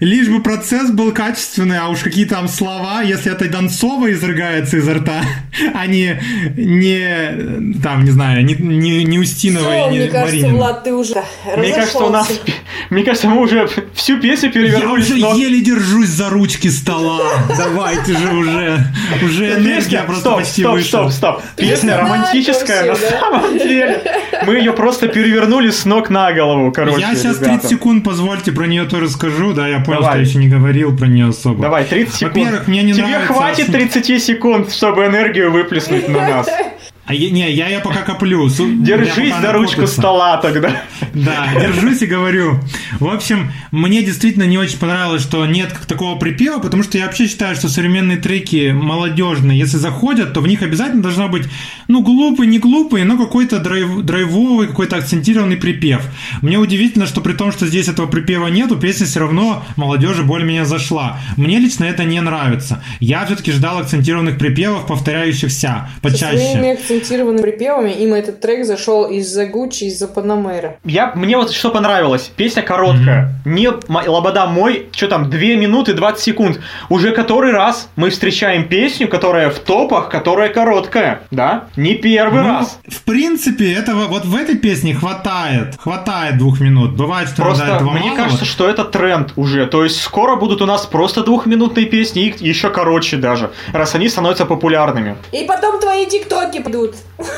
Лишь 0.00 0.28
бы 0.28 0.42
процесс 0.42 0.90
был 0.90 1.12
качественный, 1.12 1.78
а 1.78 1.88
уж 1.88 2.00
какие 2.00 2.24
там 2.24 2.48
слова, 2.48 3.02
если 3.02 3.32
это 3.32 3.48
Донцова 3.48 4.12
изрыгается 4.12 4.78
изо 4.78 4.94
рта, 4.94 5.22
а 5.74 5.86
не, 5.86 6.20
не 6.56 7.78
там, 7.82 8.04
не 8.04 8.10
знаю, 8.10 8.44
не, 8.44 8.54
не, 8.54 9.04
не 9.04 9.18
Устинова 9.18 9.70
Всё, 9.70 9.88
и 9.88 9.92
не 9.92 9.98
мне 9.98 10.08
кажется, 10.08 10.34
Маринина. 10.34 10.54
Влад, 10.54 10.84
ты 10.84 10.94
уже 10.94 11.22
Мне 11.56 11.72
кажется, 11.72 11.98
у 11.98 12.10
нас, 12.10 12.28
мне 12.90 13.04
кажется, 13.04 13.28
мы 13.28 13.40
уже 13.40 13.68
всю 13.94 14.18
песню 14.20 14.48
Я 14.48 14.52
перевернули 14.52 15.00
уже 15.00 15.18
с 15.18 15.20
ног. 15.20 15.36
еле 15.36 15.60
держусь 15.60 16.08
за 16.08 16.30
ручки 16.30 16.68
стола. 16.68 17.20
Давайте 17.56 18.16
же 18.16 18.34
уже. 18.34 18.86
Уже 19.22 19.54
энергия 19.54 20.02
просто 20.02 20.20
стоп, 20.22 20.36
почти 20.38 20.62
стоп, 20.62 20.72
вышла. 20.74 21.08
стоп, 21.08 21.12
стоп. 21.12 21.42
Песня 21.56 21.74
Песня 21.74 21.96
романтическая 21.98 22.84
на 22.84 22.96
самом 22.96 23.58
деле. 23.58 24.02
Мы 24.46 24.56
ее 24.56 24.72
просто 24.72 25.08
перевернули 25.08 25.70
с 25.70 25.84
ног 25.84 26.10
на 26.10 26.32
голову, 26.32 26.72
короче, 26.72 27.00
Я 27.00 27.14
сейчас 27.14 27.36
ребята. 27.36 27.60
30 27.60 27.70
секунд, 27.70 28.04
позвольте, 28.04 28.52
про 28.52 28.66
нее 28.66 28.84
тоже 28.84 29.08
скажу. 29.08 29.52
Да, 29.52 29.68
я 29.68 29.80
понял, 29.80 29.93
Давай. 29.96 30.10
что 30.12 30.18
я 30.18 30.24
еще 30.26 30.38
не 30.38 30.48
говорил 30.48 30.96
про 30.96 31.06
нее 31.06 31.28
особо. 31.28 31.62
Давай, 31.62 31.84
30 31.84 32.14
секунд. 32.14 32.36
Во-первых, 32.36 32.68
мне 32.68 32.82
не 32.82 32.92
Тебе 32.92 33.06
нравится- 33.06 33.32
хватит 33.32 33.66
30 33.72 34.18
секунд, 34.22 34.72
чтобы 34.72 35.06
энергию 35.06 35.50
выплеснуть 35.52 36.08
на 36.08 36.20
нас. 36.28 36.48
А 37.06 37.12
я, 37.12 37.30
не, 37.30 37.50
я 37.52 37.68
ее 37.68 37.80
пока 37.80 38.00
коплю. 38.02 38.48
Су- 38.48 38.76
Держись 38.82 39.34
за 39.42 39.52
ручку 39.52 39.86
стола 39.86 40.36
тогда. 40.38 40.82
Да, 41.12 41.48
держусь 41.60 42.00
и 42.02 42.06
говорю. 42.06 42.60
В 42.98 43.06
общем, 43.08 43.52
мне 43.72 44.02
действительно 44.02 44.44
не 44.44 44.56
очень 44.56 44.78
понравилось, 44.78 45.20
что 45.22 45.44
нет 45.44 45.70
такого 45.86 46.18
припева, 46.18 46.60
потому 46.60 46.82
что 46.82 46.96
я 46.96 47.04
вообще 47.06 47.28
считаю, 47.28 47.56
что 47.56 47.68
современные 47.68 48.16
треки 48.16 48.72
молодежные, 48.72 49.58
если 49.58 49.76
заходят, 49.76 50.32
то 50.32 50.40
в 50.40 50.46
них 50.46 50.62
обязательно 50.62 51.02
должна 51.02 51.28
быть, 51.28 51.44
ну, 51.88 52.02
глупый, 52.02 52.46
не 52.46 52.58
глупый, 52.58 53.04
но 53.04 53.18
какой-то 53.18 53.58
драйв- 53.58 54.02
драйвовый, 54.02 54.68
какой-то 54.68 54.96
акцентированный 54.96 55.56
припев. 55.56 56.00
Мне 56.40 56.56
удивительно, 56.58 57.06
что 57.06 57.20
при 57.20 57.34
том, 57.34 57.52
что 57.52 57.66
здесь 57.66 57.86
этого 57.88 58.06
припева 58.06 58.46
нету, 58.48 58.76
песня 58.76 59.04
все 59.06 59.20
равно 59.20 59.62
молодежи 59.76 60.22
более-менее 60.22 60.64
зашла. 60.64 61.20
Мне 61.36 61.58
лично 61.58 61.84
это 61.84 62.04
не 62.04 62.20
нравится. 62.22 62.82
Я 63.00 63.26
все-таки 63.26 63.52
ждал 63.52 63.78
акцентированных 63.78 64.38
припевов, 64.38 64.86
повторяющихся 64.86 65.90
почаще. 66.00 66.58
Своими 66.94 66.98
акцентированными 67.00 67.42
припевами 67.42 67.90
им 67.90 68.14
этот 68.14 68.40
трек 68.40 68.64
зашел 68.64 69.06
из-за 69.06 69.46
Гуччи, 69.46 69.84
из-за 69.84 70.08
Панамера. 70.08 70.76
Я, 70.84 71.12
мне 71.14 71.36
вот 71.36 71.50
что 71.52 71.70
понравилось. 71.70 72.30
Песня 72.36 72.62
короткая. 72.62 73.34
Не 73.44 73.66
м- 73.66 73.80
Лобода 73.88 74.46
мой, 74.46 74.88
что 74.92 75.08
там, 75.08 75.30
2 75.30 75.38
минуты 75.56 75.94
20 75.94 76.22
секунд. 76.22 76.60
Уже 76.88 77.12
который 77.12 77.52
раз 77.52 77.88
мы 77.96 78.10
встречаем 78.10 78.68
песню, 78.68 79.08
которая 79.08 79.50
в 79.50 79.58
топах, 79.58 80.08
которая 80.08 80.48
короткая. 80.48 81.20
Да? 81.30 81.64
Не 81.76 81.94
первый 81.94 82.42
Ну, 82.42 82.48
раз. 82.48 82.78
В 82.88 83.02
принципе, 83.02 83.72
этого 83.72 84.04
вот 84.06 84.24
в 84.24 84.36
этой 84.36 84.56
песне 84.56 84.94
хватает. 84.94 85.76
Хватает 85.78 86.38
двух 86.38 86.60
минут. 86.60 86.92
Бывает, 86.96 87.28
что 87.28 87.42
Просто 87.42 87.64
этого 87.64 87.90
мне 87.90 88.06
мало. 88.10 88.16
кажется, 88.16 88.44
что 88.44 88.68
это 88.68 88.84
тренд 88.84 89.32
уже. 89.36 89.66
То 89.66 89.84
есть 89.84 90.00
скоро 90.00 90.36
будут 90.36 90.62
у 90.62 90.66
нас 90.66 90.86
просто 90.86 91.22
двухминутные 91.22 91.86
песни, 91.86 92.26
и 92.40 92.48
еще 92.48 92.70
короче 92.70 93.16
даже, 93.16 93.50
раз 93.72 93.94
они 93.94 94.08
становятся 94.08 94.46
популярными. 94.46 95.16
И 95.32 95.44
потом 95.46 95.80
твои 95.80 96.06
тиктоки 96.06 96.60
пойдут. 96.60 96.83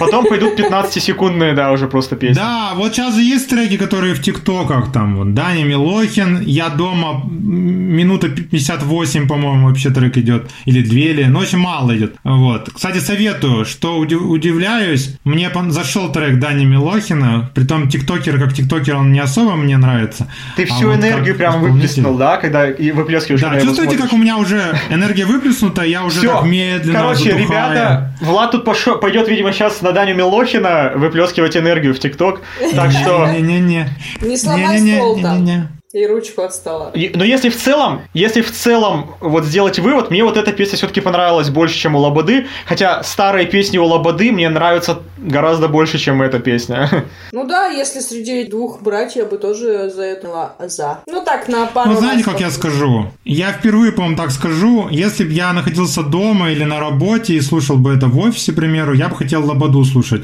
Потом 0.00 0.24
пойдут 0.26 0.58
15-секундные, 0.58 1.54
да, 1.54 1.72
уже 1.72 1.86
просто 1.86 2.16
песни. 2.16 2.34
Да, 2.40 2.72
вот 2.74 2.94
сейчас 2.94 3.14
же 3.14 3.22
есть 3.22 3.48
треки, 3.48 3.76
которые 3.76 4.14
в 4.14 4.22
ТикТоках, 4.22 4.92
там, 4.92 5.16
вот, 5.16 5.34
Даня 5.34 5.64
Милохин, 5.64 6.40
Я 6.40 6.68
дома, 6.68 7.22
минута 7.30 8.28
58, 8.28 9.26
по-моему, 9.28 9.68
вообще 9.68 9.90
трек 9.90 10.16
идет, 10.16 10.50
или 10.64 10.82
две, 10.82 11.10
или, 11.10 11.24
ну, 11.24 11.40
очень 11.40 11.58
мало 11.58 11.96
идет, 11.96 12.14
вот. 12.24 12.70
Кстати, 12.74 12.98
советую, 12.98 13.64
что 13.64 13.96
уди- 13.98 14.14
удивляюсь, 14.16 15.16
мне 15.24 15.50
зашел 15.68 16.12
трек 16.12 16.38
Дани 16.38 16.64
Милохина, 16.64 17.50
притом 17.54 17.88
тиктокер, 17.88 18.38
как 18.38 18.52
тиктокер, 18.54 18.96
он 18.96 19.12
не 19.12 19.20
особо 19.20 19.54
мне 19.56 19.76
нравится. 19.76 20.26
Ты 20.56 20.64
А 20.64 20.66
всю 20.66 20.86
вот 20.88 20.96
энергию 20.96 21.34
как 21.34 21.36
прям 21.36 21.60
выплеснул, 21.60 22.16
да, 22.16 22.36
когда 22.36 22.68
и 22.68 22.90
выплескиваешь 22.92 23.40
Да, 23.40 23.54
чувствуете, 23.60 23.82
смотришь? 23.82 24.00
как 24.02 24.12
у 24.12 24.16
меня 24.16 24.36
уже 24.38 24.60
энергия 24.90 25.26
выплеснута, 25.26 25.82
я 25.82 26.04
уже 26.04 26.18
Всё. 26.20 26.32
так 26.34 26.44
медленно 26.44 26.98
Короче, 27.00 27.24
затухаю. 27.32 27.42
ребята, 27.48 28.12
Влад 28.20 28.50
тут 28.52 28.64
пошел, 28.64 28.96
пойдет, 28.98 29.28
видимо, 29.36 29.52
сейчас 29.52 29.82
на 29.82 29.92
Даню 29.92 30.14
Милохина 30.14 30.92
выплескивать 30.94 31.56
энергию 31.56 31.94
в 31.94 31.98
ТикТок. 31.98 32.40
Так 32.74 32.90
что... 32.90 33.30
Не-не-не. 33.30 33.88
Не 34.22 34.36
сломай 34.36 34.78
стол 34.78 35.20
там. 35.20 35.68
И 35.96 36.06
ручку 36.06 36.42
от 36.42 36.52
стола. 36.54 36.90
И- 36.94 37.10
Но 37.14 37.24
если 37.24 37.48
в 37.48 37.56
целом, 37.56 38.02
если 38.12 38.42
в 38.42 38.52
целом 38.52 39.12
вот 39.20 39.44
сделать 39.44 39.78
вывод, 39.78 40.10
мне 40.10 40.24
вот 40.24 40.36
эта 40.36 40.52
песня 40.52 40.76
все-таки 40.76 41.00
понравилась 41.00 41.48
больше, 41.48 41.78
чем 41.78 41.94
у 41.96 41.98
Лободы, 42.00 42.46
хотя 42.66 43.02
старые 43.02 43.46
песни 43.46 43.78
у 43.78 43.86
Лободы 43.86 44.30
мне 44.30 44.50
нравятся 44.50 44.98
гораздо 45.16 45.68
больше, 45.68 45.96
чем 45.98 46.20
эта 46.20 46.38
песня. 46.38 46.90
Ну 47.32 47.46
да, 47.46 47.66
если 47.66 48.00
среди 48.00 48.44
двух 48.44 48.80
братьев, 48.82 49.16
я 49.16 49.24
бы 49.24 49.36
тоже 49.38 49.90
за 49.90 50.02
это 50.02 50.26
была 50.28 50.54
за. 50.66 51.00
Ну 51.06 51.22
так, 51.24 51.48
на 51.48 51.66
пару 51.66 51.90
Ну, 51.90 51.96
знаете, 51.98 52.24
как 52.24 52.40
я 52.40 52.50
скажу? 52.50 53.10
Я 53.24 53.52
впервые, 53.52 53.92
по-моему, 53.92 54.16
так 54.16 54.30
скажу. 54.30 54.88
Если 54.90 55.24
бы 55.24 55.32
я 55.32 55.52
находился 55.52 56.02
дома 56.02 56.50
или 56.50 56.64
на 56.64 56.80
работе 56.80 57.34
и 57.34 57.40
слушал 57.42 57.76
бы 57.76 57.94
это 57.94 58.06
в 58.06 58.18
офисе, 58.18 58.52
к 58.52 58.56
примеру, 58.56 58.94
я 58.94 59.08
бы 59.08 59.16
хотел 59.16 59.44
Лободу 59.44 59.84
слушать. 59.84 60.22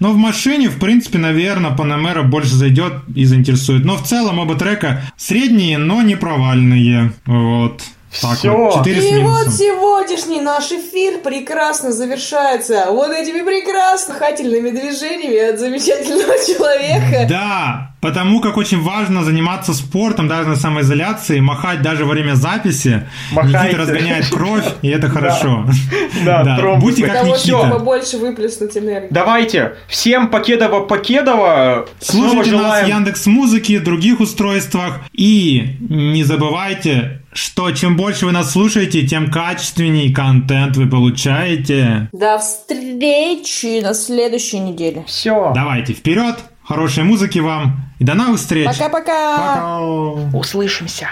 Но 0.00 0.12
в 0.12 0.16
машине, 0.16 0.68
в 0.68 0.78
принципе, 0.78 1.18
наверное, 1.18 1.70
Панамера 1.76 2.22
больше 2.22 2.54
зайдет 2.54 2.92
и 3.14 3.24
заинтересует. 3.26 3.84
Но 3.84 3.96
в 3.96 4.02
целом 4.04 4.38
оба 4.38 4.54
трека 4.54 5.02
средние, 5.16 5.78
но 5.78 6.02
не 6.02 6.16
провальные. 6.16 7.12
Вот. 7.26 7.80
Так 8.20 8.38
Всё. 8.38 8.56
вот, 8.56 8.74
4 8.74 9.00
с 9.00 9.04
И 9.06 9.08
вот 9.08 9.18
минусом. 9.18 9.52
сегодняшний 9.52 10.40
наш 10.40 10.70
эфир 10.70 11.18
прекрасно 11.18 11.90
завершается 11.90 12.86
вот 12.90 13.10
этими 13.10 13.42
прекрасно 13.42 14.14
хательными 14.14 14.70
движениями 14.70 15.38
от 15.50 15.58
замечательного 15.58 16.34
человека. 16.46 17.26
Да, 17.28 17.93
потому 18.04 18.40
как 18.40 18.58
очень 18.58 18.82
важно 18.82 19.24
заниматься 19.24 19.72
спортом 19.72 20.28
даже 20.28 20.46
на 20.46 20.56
самоизоляции, 20.56 21.40
махать 21.40 21.80
даже 21.80 22.04
во 22.04 22.12
время 22.12 22.34
записи. 22.34 23.08
Махайте. 23.32 23.56
Никита 23.56 23.78
разгоняет 23.78 24.28
кровь, 24.28 24.64
и 24.82 24.88
это 24.88 25.08
хорошо. 25.14 25.64
Да. 26.22 26.76
Будьте 26.78 27.06
как 27.06 27.24
Никита. 27.24 27.70
побольше 27.70 28.18
выплеснуть 28.18 28.76
энергии. 28.76 29.08
Давайте, 29.10 29.76
всем 29.88 30.28
покедово-покедово. 30.28 31.86
Снова 31.98 32.32
Слушайте 32.32 32.56
нас 32.58 32.84
в. 32.84 32.88
Яндекс 32.88 33.24
Музыке, 33.24 33.80
других 33.80 34.20
устройствах. 34.20 35.00
И 35.14 35.78
не 35.80 36.24
забывайте, 36.24 37.22
что 37.32 37.70
чем 37.70 37.96
больше 37.96 38.26
вы 38.26 38.32
нас 38.32 38.52
слушаете, 38.52 39.06
тем 39.06 39.30
качественней 39.30 40.12
контент 40.12 40.76
вы 40.76 40.88
получаете. 40.88 42.10
До 42.12 42.38
встречи 42.38 43.80
на 43.80 43.94
следующей 43.94 44.58
неделе. 44.58 45.04
Все. 45.06 45.52
Давайте 45.54 45.94
вперед, 45.94 46.36
хорошей 46.66 47.04
музыки 47.04 47.38
вам 47.38 47.92
и 47.98 48.04
до 48.04 48.14
новых 48.14 48.40
встреч. 48.40 48.66
Пока-пока. 48.66 49.36
Пока. 49.36 49.80
Услышимся. 50.36 51.08